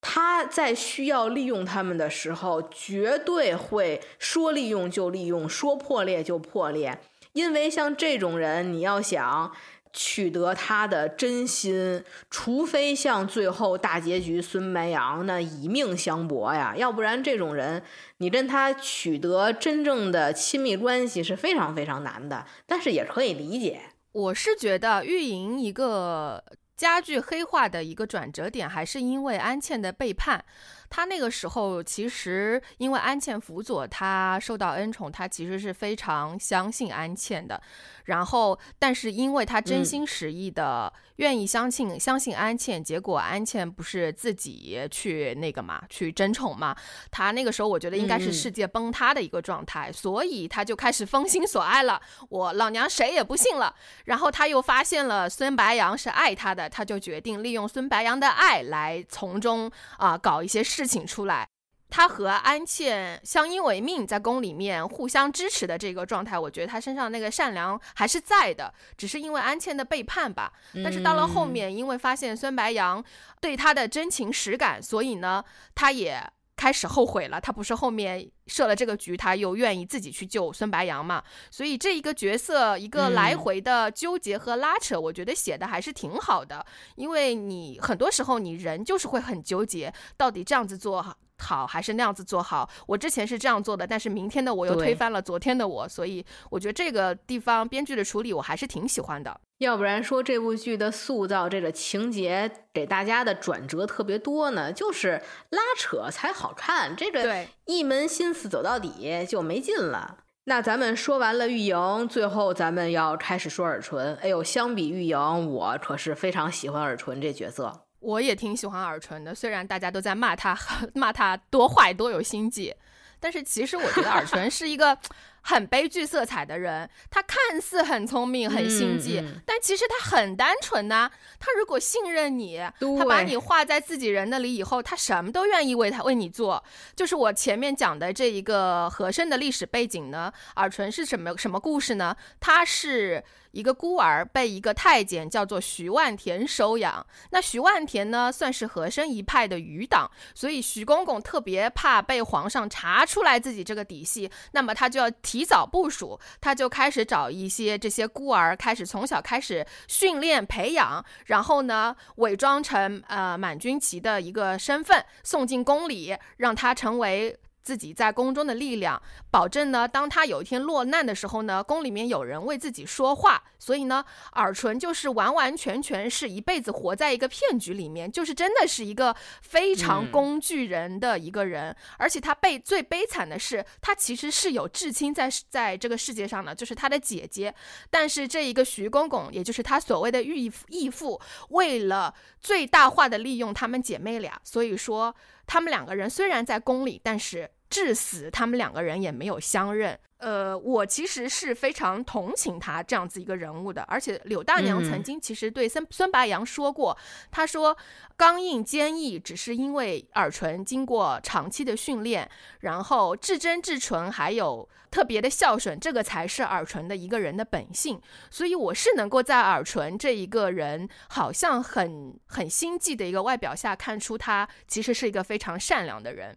[0.00, 6.98] 他在需要利用他们的时候，绝对会说利用就利用，说破裂就破裂，
[7.32, 9.52] 因为像这种人，你要想。
[9.92, 17.82] 取得他的真心，除非像最后大结局孙白杨那以命相搏呀，要不然这种人，
[18.16, 22.46] 你跟他取得真正的亲密关系是非常非常难的。
[22.66, 23.82] 但是也可以理解，
[24.12, 26.42] 我是觉得玉莹一个
[26.76, 30.42] 加剧黑化的一个转折点，还是因为安茜的背叛。
[30.88, 37.58] 他那个时候其实因为安茜辅佐他受到恩宠，他其实是非常相信安茜的。
[38.04, 46.76] 然后，但是因为他真心实意的愿意相信相信安茜，结果安茜不是自己去那个嘛，去争宠嘛。
[47.10, 52.00] 他那个时候我觉得应该是世界崩塌的一个状态，所以他就开始封心所爱了。
[52.28, 53.74] 我老娘谁也不信了。
[54.06, 61.48] 然后他又发现了孙白杨是爱他的，他就决定利用孙白杨的爱来从中啊搞一些事情出来。
[61.92, 70.50] 他和安茜相依为命，在宫里面互相支持的这个状态，我觉得他身上那个善良还是在的，只是因为安茜的背叛吧。
[70.82, 73.04] 但是到了后面，因为发现孙白杨
[73.42, 76.26] 对他的真情实感，所以呢，他也
[76.56, 77.38] 开始后悔了。
[77.38, 81.22] 他不是后面设了这个局，他又愿意自己去救孙白杨嘛？
[81.50, 86.64] 所以这一个角色一个来回的纠结和拉扯，我觉得写的还是挺好的。
[86.94, 91.04] 因为你很多时候你人就是会很纠结，到底这样子做。
[91.42, 92.68] 好还是那样子做好？
[92.86, 99.40] 我之前是这样做的，但是明天的我又推翻了昨天的我，所以我觉得这个地方编剧的处理我还是挺喜欢的。
[99.58, 105.20] 要不然说这部剧的塑造，这个情节给大家的转折特别多呢，就是
[105.50, 106.96] 拉扯才好看。
[106.96, 110.18] 这个一门心思走到底就没劲了。
[110.44, 114.16] 那咱们说完了玉莹，最后咱们要开始说尔淳。
[114.16, 117.82] 哎呦，相比玉莹，我可是非常喜欢尔淳这角色。
[118.02, 120.58] 我也挺喜欢尔淳的，虽然大家都在骂他，
[120.94, 122.74] 骂他多坏多有心计，
[123.20, 124.98] 但是其实我觉得尔淳是一个
[125.40, 131.10] 很悲剧色彩的人，他看似很聪明、很心计，但其实他很单纯呐。
[131.38, 132.60] 他如果信任你，
[132.98, 136.62] 他把你画在自己人那里以后，他什么都愿意为他为你做。
[136.96, 142.16] 就是我前面讲的这一个和珅的历史背景呢，尔淳是什么什么故事呢？
[142.40, 143.22] 他是。
[143.52, 167.38] 一个孤儿被一个太监叫做徐万田收养，那徐万田呢，算是和珅一派的余党，所以徐公公特别怕被皇上查出来自己这个底细，那么他就要提早部署，他就开始找一些这些孤儿，开始从小开始训练培养，然后呢，伪装成呃满军旗的一个身份送进宫里，让他成为。
[167.62, 169.00] 自己在宫中的力量，
[169.30, 173.42] 保证呢，当他有一天落难的时候呢，宫里面有人为自己说话。
[173.58, 181.74] 所以呢，尔淳就是完完全全是一辈子活在一个骗局里面，就是真的是一个非常工具人的一个人。
[181.96, 187.54] 而且他被最悲惨的是，他其实是有至亲在在这个世界上的，就是他的姐姐。
[187.88, 195.14] 但是这一个徐公公，也就是他所谓的义义父，为了最大化的利用他们姐妹俩，所以说。
[195.46, 199.98] 他们两个人虽然在宫里，但是至死他们两个人也没有相认。
[200.22, 203.82] 呃，我其实是非常同情他这样子一个人物的。
[203.82, 206.96] 而且柳大娘曾经其实对孙孙白杨说过，
[207.32, 207.76] 她说
[208.16, 218.00] 刚硬坚毅只是因为耳唇经过长期的训练，然后至真至纯，还有特别的孝顺，这个才是耳唇的一个人的本性。
[218.30, 226.36] 所以我是能够在尔淳这一个人好像很很心计的一个外表下看出他其实是一个非常善良的人。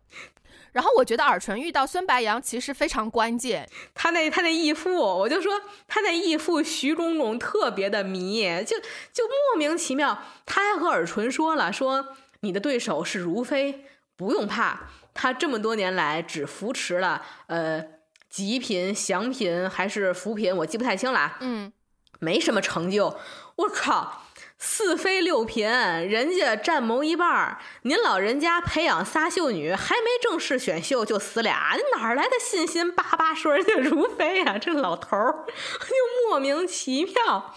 [0.75, 5.53] 然后我觉得尔淳遇到孙白杨其实非常关键，他那他那义父，我就说
[5.87, 8.77] 他那义父徐公公特别的迷，就
[9.13, 10.21] 就莫名其妙。
[10.45, 13.85] 他还和尔淳说了，说你的对手是如妃，
[14.17, 17.81] 不用怕，他这么多年来只扶持了呃
[18.29, 21.71] 极品、祥嫔还是扶嫔，我记不太清了，嗯，
[22.19, 23.17] 没什么成就。
[23.55, 24.24] 我靠！
[24.57, 34.57] 四妃六嫔，人家占谋一半儿，您老人家培养仨秀女，还没正式选秀就死俩，哪来的信心巴巴说人家如妃啊？
[34.57, 35.45] 这老头儿
[35.79, 37.55] 就莫名其妙。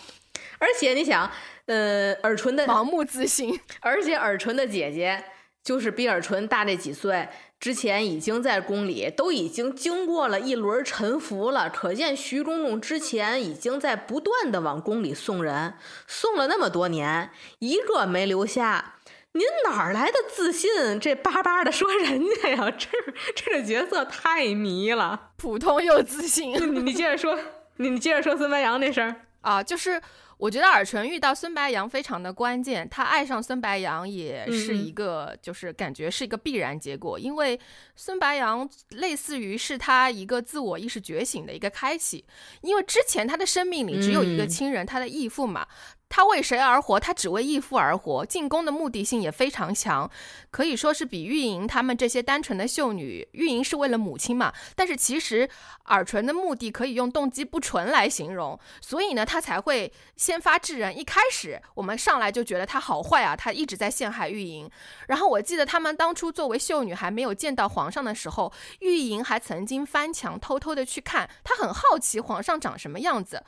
[0.58, 1.30] 而且你想，
[1.66, 5.24] 呃，尔淳的盲目自信，而且尔淳的姐姐
[5.62, 7.28] 就是比尔淳大这几岁。
[7.60, 15.74] 之前已经在宫里，都已经经过了一轮沉浮了，可见徐公公之前已经在不断的往宫里送人，
[16.06, 18.94] 送了那么多年，一个没留下。
[19.32, 21.00] 您哪来的自信？
[21.00, 22.88] 这巴巴的说人家呀，这
[23.34, 26.52] 这个角色太迷了，普通又自信。
[26.52, 27.38] 你你接着说，
[27.76, 30.00] 你你接着说孙白杨那事儿啊，就是。
[30.38, 37.58] 我觉得尔淳遇到孙白杨非常的关键，他爱上孙白杨也是一个，就是感觉是一个必然结果，因为
[37.96, 42.24] 孙白杨类似于是他一个自我意识觉醒的一个开启，
[42.62, 45.66] 因为之前他的生命里只有一个亲人，他的义父嘛。
[46.08, 46.98] 他为谁而活？
[46.98, 48.24] 他只为义父而活。
[48.24, 50.10] 进宫的目的性也非常强，
[50.50, 53.26] 可以说是比玉莹他们这些单纯的秀女。
[53.32, 55.48] 玉莹是为了母亲嘛，但是其实
[55.84, 58.58] 尔淳的目的可以用动机不纯来形容。
[58.80, 60.96] 所以呢，他才会先发制人。
[60.98, 64.68] 一开始我们上来就觉得他好坏啊，他一直在陷害玉莹。
[65.08, 73.44] 然后我记得他们当初作为秀女还没有见到皇上的时候，玉莹还曾经翻墙偷偷的去看，她很好奇皇上长什么样子。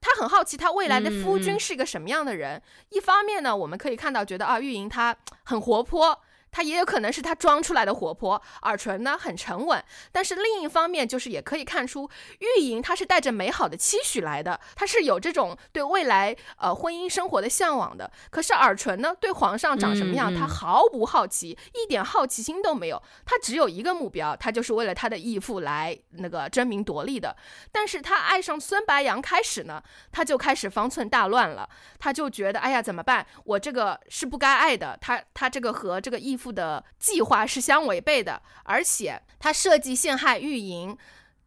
[0.00, 2.62] 他很好奇，他未来的夫君是一个什么样的人。
[2.90, 6.20] 一方面呢，我们可以看到，觉得啊，玉莹她很活泼。
[6.56, 18.10] 他也有可能是他装出来的活泼，尔淳呢很沉稳，但是另一方面就是也可以看出玉莹她是带着美好的期许来的，她是有这种对未来呃婚姻生活的向往的。
[18.30, 27.36] 可是尔淳呢对皇上长什么样他毫不好奇，一点好奇心都没有，他只有一个目标，他就是为了他的义父来那个争名夺利的。
[27.70, 31.68] 但是他爱上孙白杨开始呢，他就开始方寸大乱了，
[31.98, 33.26] 他就觉得哎呀怎么办？
[33.44, 36.45] 我这个是不该爱的，他他这个和这个义父。
[36.52, 40.96] 的计划是相违背的，而且他设计陷害玉莹，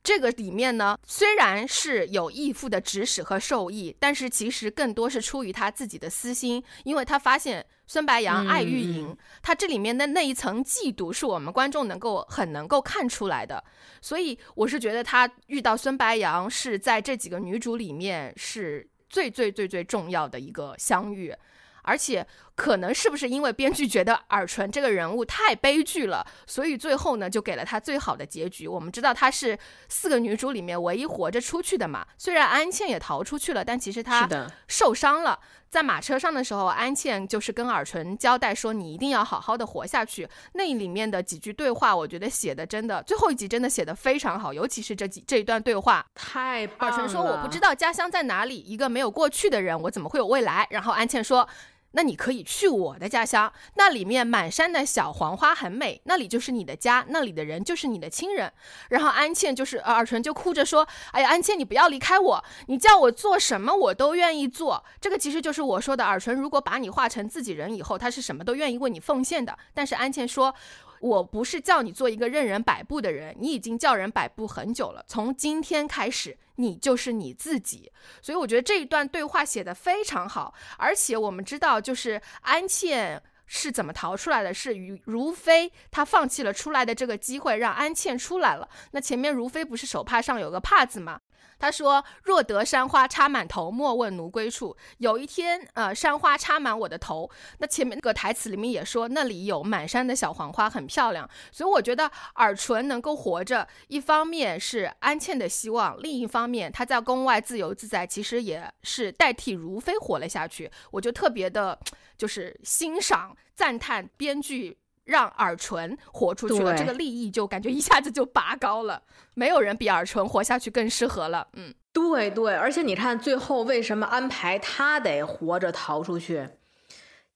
[0.04, 13.64] 这个里面呢，虽然是有义父的指使和授意，但是其实更多是出于他自己的私心，因为他发现孙白杨爱玉莹，他这里面的那一层嫉妒是我们观众能够很能够看出来的，
[14.02, 21.34] 所以我是觉得他遇到孙白杨是在这几个女主里面是最最最最重要的一个相遇。
[21.82, 22.26] 而且
[22.56, 28.68] 可能是不是因为编剧觉得尔淳这个人物太悲剧了，所以最后呢就给了他最好的结局。
[28.68, 29.58] 我们知道他是
[29.88, 34.28] 四个女主里面唯一活着出去的嘛，虽然安茜也逃出去了，但其实她
[34.68, 35.40] 受伤了。
[35.70, 46.96] 在马车上的时候，安茜就是跟尔淳交代说：“你一定要好好的活下去。”那里面的几句对话，我觉得写的真的最后一集真的写的非常好，尤其是这几这一段对话，太棒了。
[46.96, 51.48] 尔淳说：“我不知道家乡在哪里，一个没有过去的人，我怎么会有未来？”然后安茜说。
[51.92, 58.52] 那你可以去我的家乡，那里面满山的小黄花很美，那里就是你的家，那里的人就是你的亲人。
[58.90, 69.58] 然后安茜就是尔淳就哭着说：“哎呀，安茜，你不要离开我，你叫我做什么我都愿意做。”这个其实就是我说的，耳淳如果把你化成自己人以后，他是什么都愿意为你奉献的。
[69.74, 70.54] 但是安茜说。
[71.00, 75.04] 我不是叫你做一个任人摆布的人，你已经叫人摆布很久了。
[75.08, 77.92] 从今天开始，你就是你自己。
[78.22, 80.54] 所以我觉得这一段对话写得非常好。
[80.78, 88.68] 而且我们知道，就是安茜是怎么逃出来的，是与如妃她放弃了出来的这个机会，让安茜出来了。
[88.92, 91.20] 那前面如妃不是手帕上有个帕子吗？
[91.60, 97.30] 他说：“若得山花插满头，莫问奴归处。”有一天，呃，山花插满我的头。
[97.58, 101.30] 那前面那个台词里面也说，那里有满山的小黄花，很漂亮。
[101.52, 110.72] 所以我觉得尔淳能够活着，一方面是安茜的希望，另一方面他在宫外自由自在，其实也是代替如妃活了下去。
[110.92, 111.78] 我就特别的，
[112.18, 114.78] 就是欣赏、赞叹编剧。
[115.10, 119.02] 让尔淳活出去了，这个利益就感觉一下子就拔高了。
[119.34, 121.48] 没有人比尔淳活下去更适合了。
[121.54, 126.50] 嗯，对对，而且你看最后为什么安排他得活着逃出去？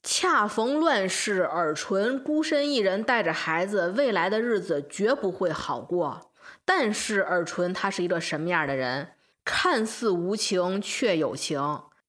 [0.04, 6.32] 恰逢乱世，尔淳孤身一人带着孩子，未来的日子绝不会好过。
[6.66, 9.14] 但是尔淳他是一个什么样的人？
[9.46, 11.60] 看似无情却有情，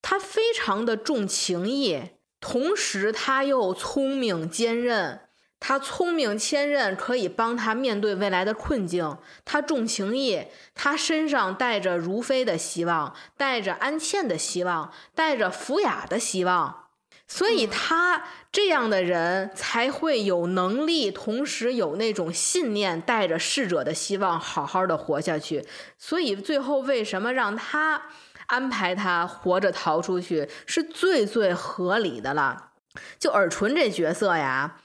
[0.03, 2.11] 他非常的重情义，
[2.41, 5.21] 同时他又聪明坚韧。
[5.67, 9.17] 他聪明谦韧，可以帮他面对未来的困境。
[9.47, 16.89] 他重情义，他身上带着如妃的希望，带着安茜的希望，带着福雅的希望。
[17.27, 25.67] 所以，他这样的人才会有能力，同时有那种信念，带着逝者的希望，好好的活下去。
[25.97, 28.03] 所以，最后为什么让他
[28.49, 32.73] 安排他活着逃出去，是最最合理的了。
[33.19, 34.77] 就尔淳这角色呀。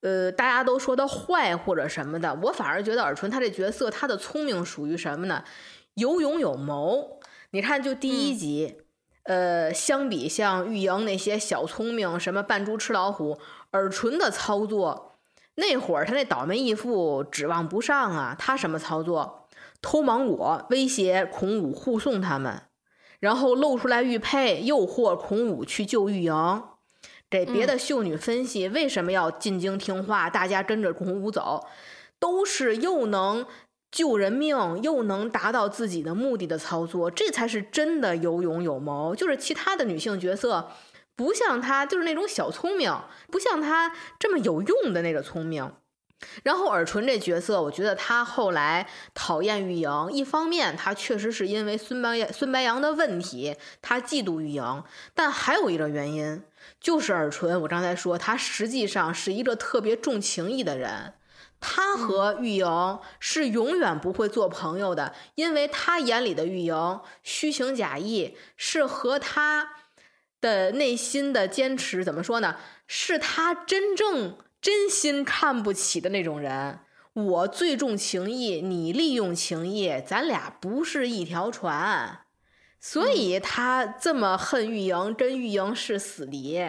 [0.00, 5.42] 呃，大家都说他坏或者什么的，我反而觉得尔淳他这角色他的聪明属于什么呢？
[5.94, 7.18] 有勇有谋。
[7.50, 8.76] 你看，就第一集，
[9.24, 13.38] 呃，相比像玉莹那些小聪明，什么扮猪吃老虎，
[13.72, 15.18] 尔淳的操作，
[15.56, 18.36] 那会儿他那倒霉义父指望不上啊。
[18.38, 19.48] 他什么操作？
[19.82, 22.62] 偷芒果，威胁孔武护送他们，
[23.18, 26.62] 然后露出来玉佩，诱惑孔武去救玉莹。
[27.30, 31.66] 给别的秀女分析为什么要进京听话，大家跟着孔武走，
[32.18, 33.46] 都是又能
[33.90, 39.14] 救人命，又能达到自己的目的的操作，这才是真的有勇有谋。
[39.14, 40.70] 就是其他的女性角色，
[41.16, 42.94] 不像她，就是那种小聪明，
[43.30, 45.70] 不像她这么有用的那个聪明。
[46.42, 54.82] 然后尔淳这角色，我觉得他后来讨厌玉莹，一方面他确实是因为孙白孙白杨的问题，他嫉妒玉莹，
[55.14, 56.42] 但还有一个原因
[56.80, 61.14] 就是尔淳，我刚才说他实际上是一个特别重情义的人，
[61.60, 69.70] 他和玉莹是永远不会做朋友的，因为他眼里的玉莹虚情假意，是和他
[70.40, 72.56] 的内心的坚持怎么说呢？
[72.86, 74.38] 是他真正。
[74.60, 76.80] 真心看不起的那种人，
[77.12, 82.22] 我最重情义，你利用情义，咱俩不是一条船，
[82.90, 86.64] 所以他这么恨玉莹，跟玉莹是死敌。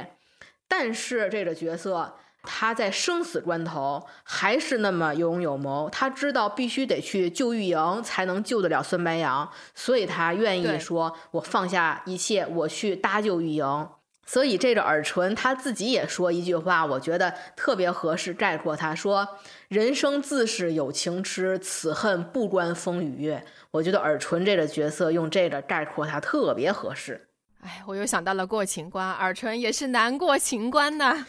[0.67, 2.13] 但是这个角色，
[2.43, 13.87] 他在生死关头还是那么有勇有谋，他知道必须得去救玉莹，才能救得了孙白杨，所以他愿意说：“我放下一切，我去搭救玉莹。”
[14.27, 19.27] 所以这个尔淳他自己也说一句话，我觉得特别合适概括他说
[19.69, 27.27] ：“人生自是有情痴，此恨不关风雨月。”我觉得尔淳这个角色用这个概括他特别合适。
[27.61, 31.27] 哎，我又想到了过情关，尔淳也是难过情关呐，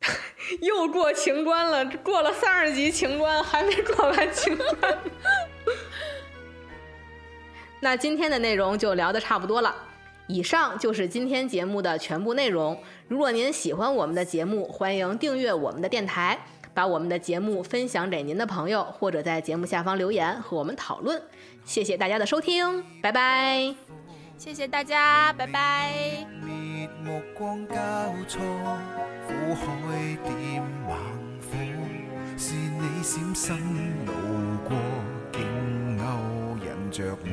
[0.60, 4.98] 又过情关了，过了三十级情关还没过完情关。
[7.80, 9.74] 那今天的内容就聊得差不多了。
[10.26, 12.78] 以上就是今天节目的全部内容。
[13.08, 16.38] 如果您喜欢我们的节目，欢迎订阅我们的电台，
[16.74, 21.20] 把我们的节目分享给您的朋友，或者在节目下方留言和我们讨论。
[21.70, 23.72] 谢谢大家的收听，拜拜。
[24.36, 26.26] 谢谢大家，拜拜。
[27.04, 27.76] 目光交
[28.26, 28.40] 错，
[29.28, 29.62] 苦海
[30.24, 30.98] 点猛
[31.40, 31.56] 火，
[32.36, 33.56] 是你闪身
[34.04, 34.10] 路
[34.68, 34.76] 过，
[35.30, 35.40] 竟
[35.96, 36.02] 勾
[36.58, 37.24] 引着我。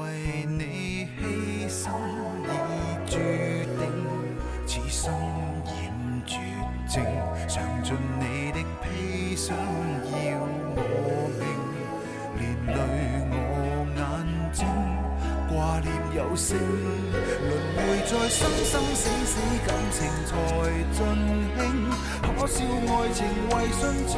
[0.00, 0.02] 为
[0.46, 1.84] 你牺牲
[2.48, 2.50] 已
[3.06, 3.12] 注
[3.76, 3.84] 定，
[4.66, 5.12] 此生
[5.66, 5.76] 染
[6.24, 6.32] 绝
[6.88, 7.04] 症，
[7.46, 7.52] 尝
[7.82, 10.13] 尽你的砒霜要我
[12.66, 12.78] 泪，
[13.30, 14.00] 我眼
[14.52, 14.64] 睛。
[15.48, 19.96] 挂念有声，轮回在生生死死，感情
[20.26, 20.32] 才
[20.92, 20.98] 尽
[21.54, 21.60] 兴。
[22.36, 23.18] 可笑爱情
[23.50, 23.80] 为殉
[24.10, 24.12] 情，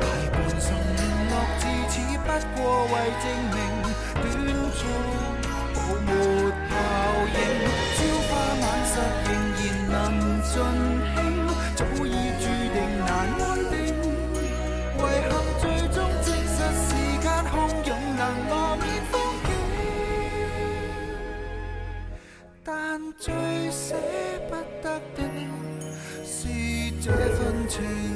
[0.00, 1.92] 大半生沦落至此，
[2.22, 3.56] 不过为证明
[4.14, 4.24] 短
[4.72, 4.80] 促
[5.74, 6.08] 泡沫
[6.70, 6.72] 效
[7.34, 7.36] 应。
[7.96, 7.98] 朝
[8.28, 8.94] 花晚实
[9.26, 9.28] 仍
[9.58, 9.60] 然
[9.90, 9.92] 能
[10.42, 10.50] 尽
[23.18, 23.34] 最
[23.70, 23.94] 舍
[24.48, 25.22] 不得的
[26.24, 26.48] 是
[27.00, 28.11] 这份情。